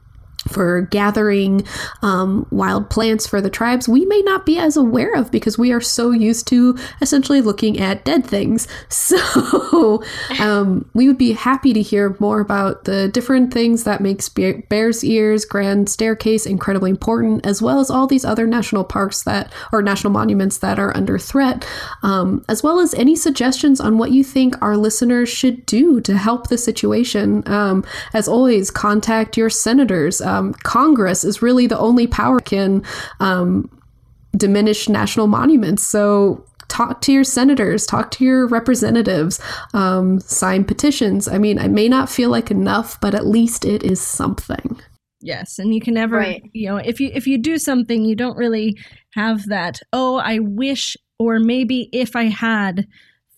[0.49, 1.67] for gathering
[2.03, 5.73] um, wild plants for the tribes we may not be as aware of because we
[5.73, 8.67] are so used to essentially looking at dead things.
[9.07, 10.03] So
[10.41, 15.05] um, we would be happy to hear more about the different things that makes Bears
[15.05, 19.81] Ears grand staircase incredibly important as well as all these other national parks that or
[19.81, 21.67] national monuments that are under threat.
[22.03, 26.17] Um, as well as any suggestions on what you think our listeners should do to
[26.17, 27.43] help the situation.
[27.47, 32.82] Um, as always contact your senators uh, um, Congress is really the only power can
[33.20, 33.70] um,
[34.37, 35.87] diminish national monuments.
[35.87, 39.41] So talk to your senators, talk to your representatives,
[39.72, 41.28] um, sign petitions.
[41.28, 44.80] I mean, I may not feel like enough, but at least it is something.
[45.20, 46.43] Yes, and you can never, right.
[46.53, 48.76] you know, if you if you do something, you don't really
[49.14, 49.80] have that.
[49.93, 52.87] Oh, I wish, or maybe if I had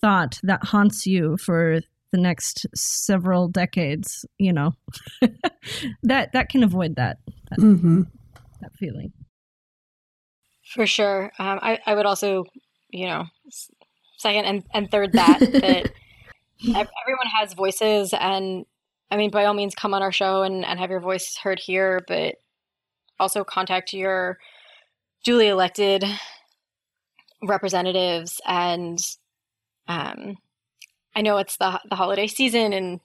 [0.01, 1.81] thought that haunts you for
[2.13, 4.73] the next several decades you know.
[6.03, 7.19] That that can avoid that
[7.51, 8.03] that, mm-hmm.
[8.61, 9.13] that feeling.
[10.75, 11.31] For sure.
[11.39, 12.45] Um, I, I would also
[12.91, 13.25] you know
[14.19, 15.93] second and, and third that that
[16.63, 18.67] everyone has voices and
[19.11, 21.61] i mean by all means come on our show and, and have your voice heard
[21.61, 22.35] here but
[23.21, 24.39] also contact your
[25.25, 26.05] duly elected
[27.43, 28.99] representatives and
[29.87, 30.37] um,
[31.19, 33.01] I know it's the the holiday season, and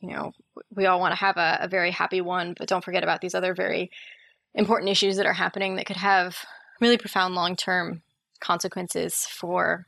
[0.00, 0.32] you know
[0.74, 3.36] we all want to have a, a very happy one, but don't forget about these
[3.36, 3.92] other very
[4.52, 6.36] important issues that are happening that could have
[6.80, 8.02] really profound long term
[8.40, 9.86] consequences for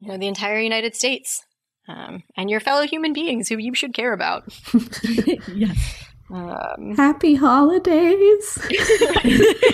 [0.00, 1.44] you know the entire United States
[1.88, 4.44] um, and your fellow human beings who you should care about.
[5.54, 6.04] yes.
[6.30, 8.58] Um, Happy holidays.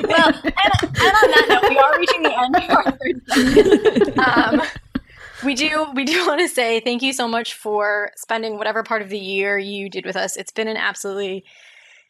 [0.03, 4.18] well, and, and, on that note, we are reaching the end of our third segment.
[4.18, 4.62] Um,
[5.45, 9.03] we do we do want to say thank you so much for spending whatever part
[9.03, 10.36] of the year you did with us.
[10.36, 11.45] It's been an absolutely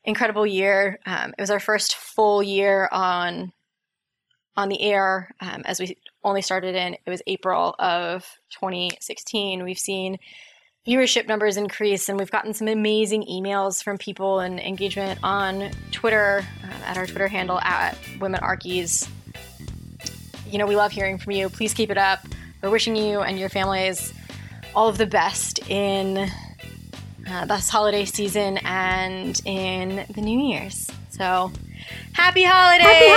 [0.04, 0.98] incredible year.
[1.06, 3.52] Um, it was our first full year on
[4.56, 9.64] on the air um, as we only started in it was April of 2016.
[9.64, 10.18] We've seen
[10.86, 16.44] viewership numbers increase and we've gotten some amazing emails from people and engagement on Twitter
[16.64, 19.08] uh, at our Twitter handle at Women Archies.
[20.50, 21.48] You know, we love hearing from you.
[21.48, 22.20] Please keep it up.
[22.62, 24.12] We're wishing you and your families
[24.74, 26.30] all of the best in
[27.28, 30.88] uh, this holiday season and in the New Year's.
[31.10, 31.50] So,
[32.12, 32.86] happy holidays!
[32.86, 33.08] Happy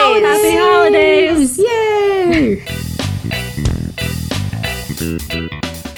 [0.58, 1.60] holidays!
[1.60, 2.56] Yay!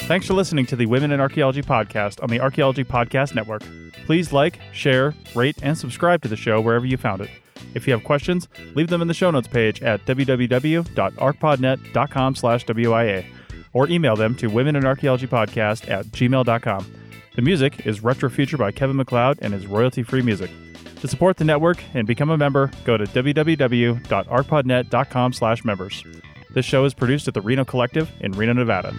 [0.07, 3.63] Thanks for listening to the Women in Archaeology podcast on the Archaeology Podcast Network.
[4.05, 7.29] Please like, share, rate, and subscribe to the show wherever you found it.
[7.73, 13.25] If you have questions, leave them in the show notes page at www.archpodnet.com slash WIA
[13.73, 16.93] or email them to womeninarchaeologypodcast at gmail.com.
[17.35, 20.49] The music is Retro Future by Kevin MacLeod and is royalty free music.
[21.01, 26.03] To support the network and become a member, go to www.archpodnet.com slash members.
[26.55, 28.95] This show is produced at the Reno Collective in Reno, Nevada.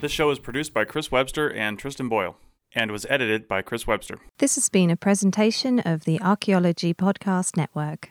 [0.00, 2.36] This show is produced by Chris Webster and Tristan Boyle
[2.74, 4.18] and was edited by Chris Webster.
[4.38, 8.10] This has been a presentation of the Archaeology Podcast Network.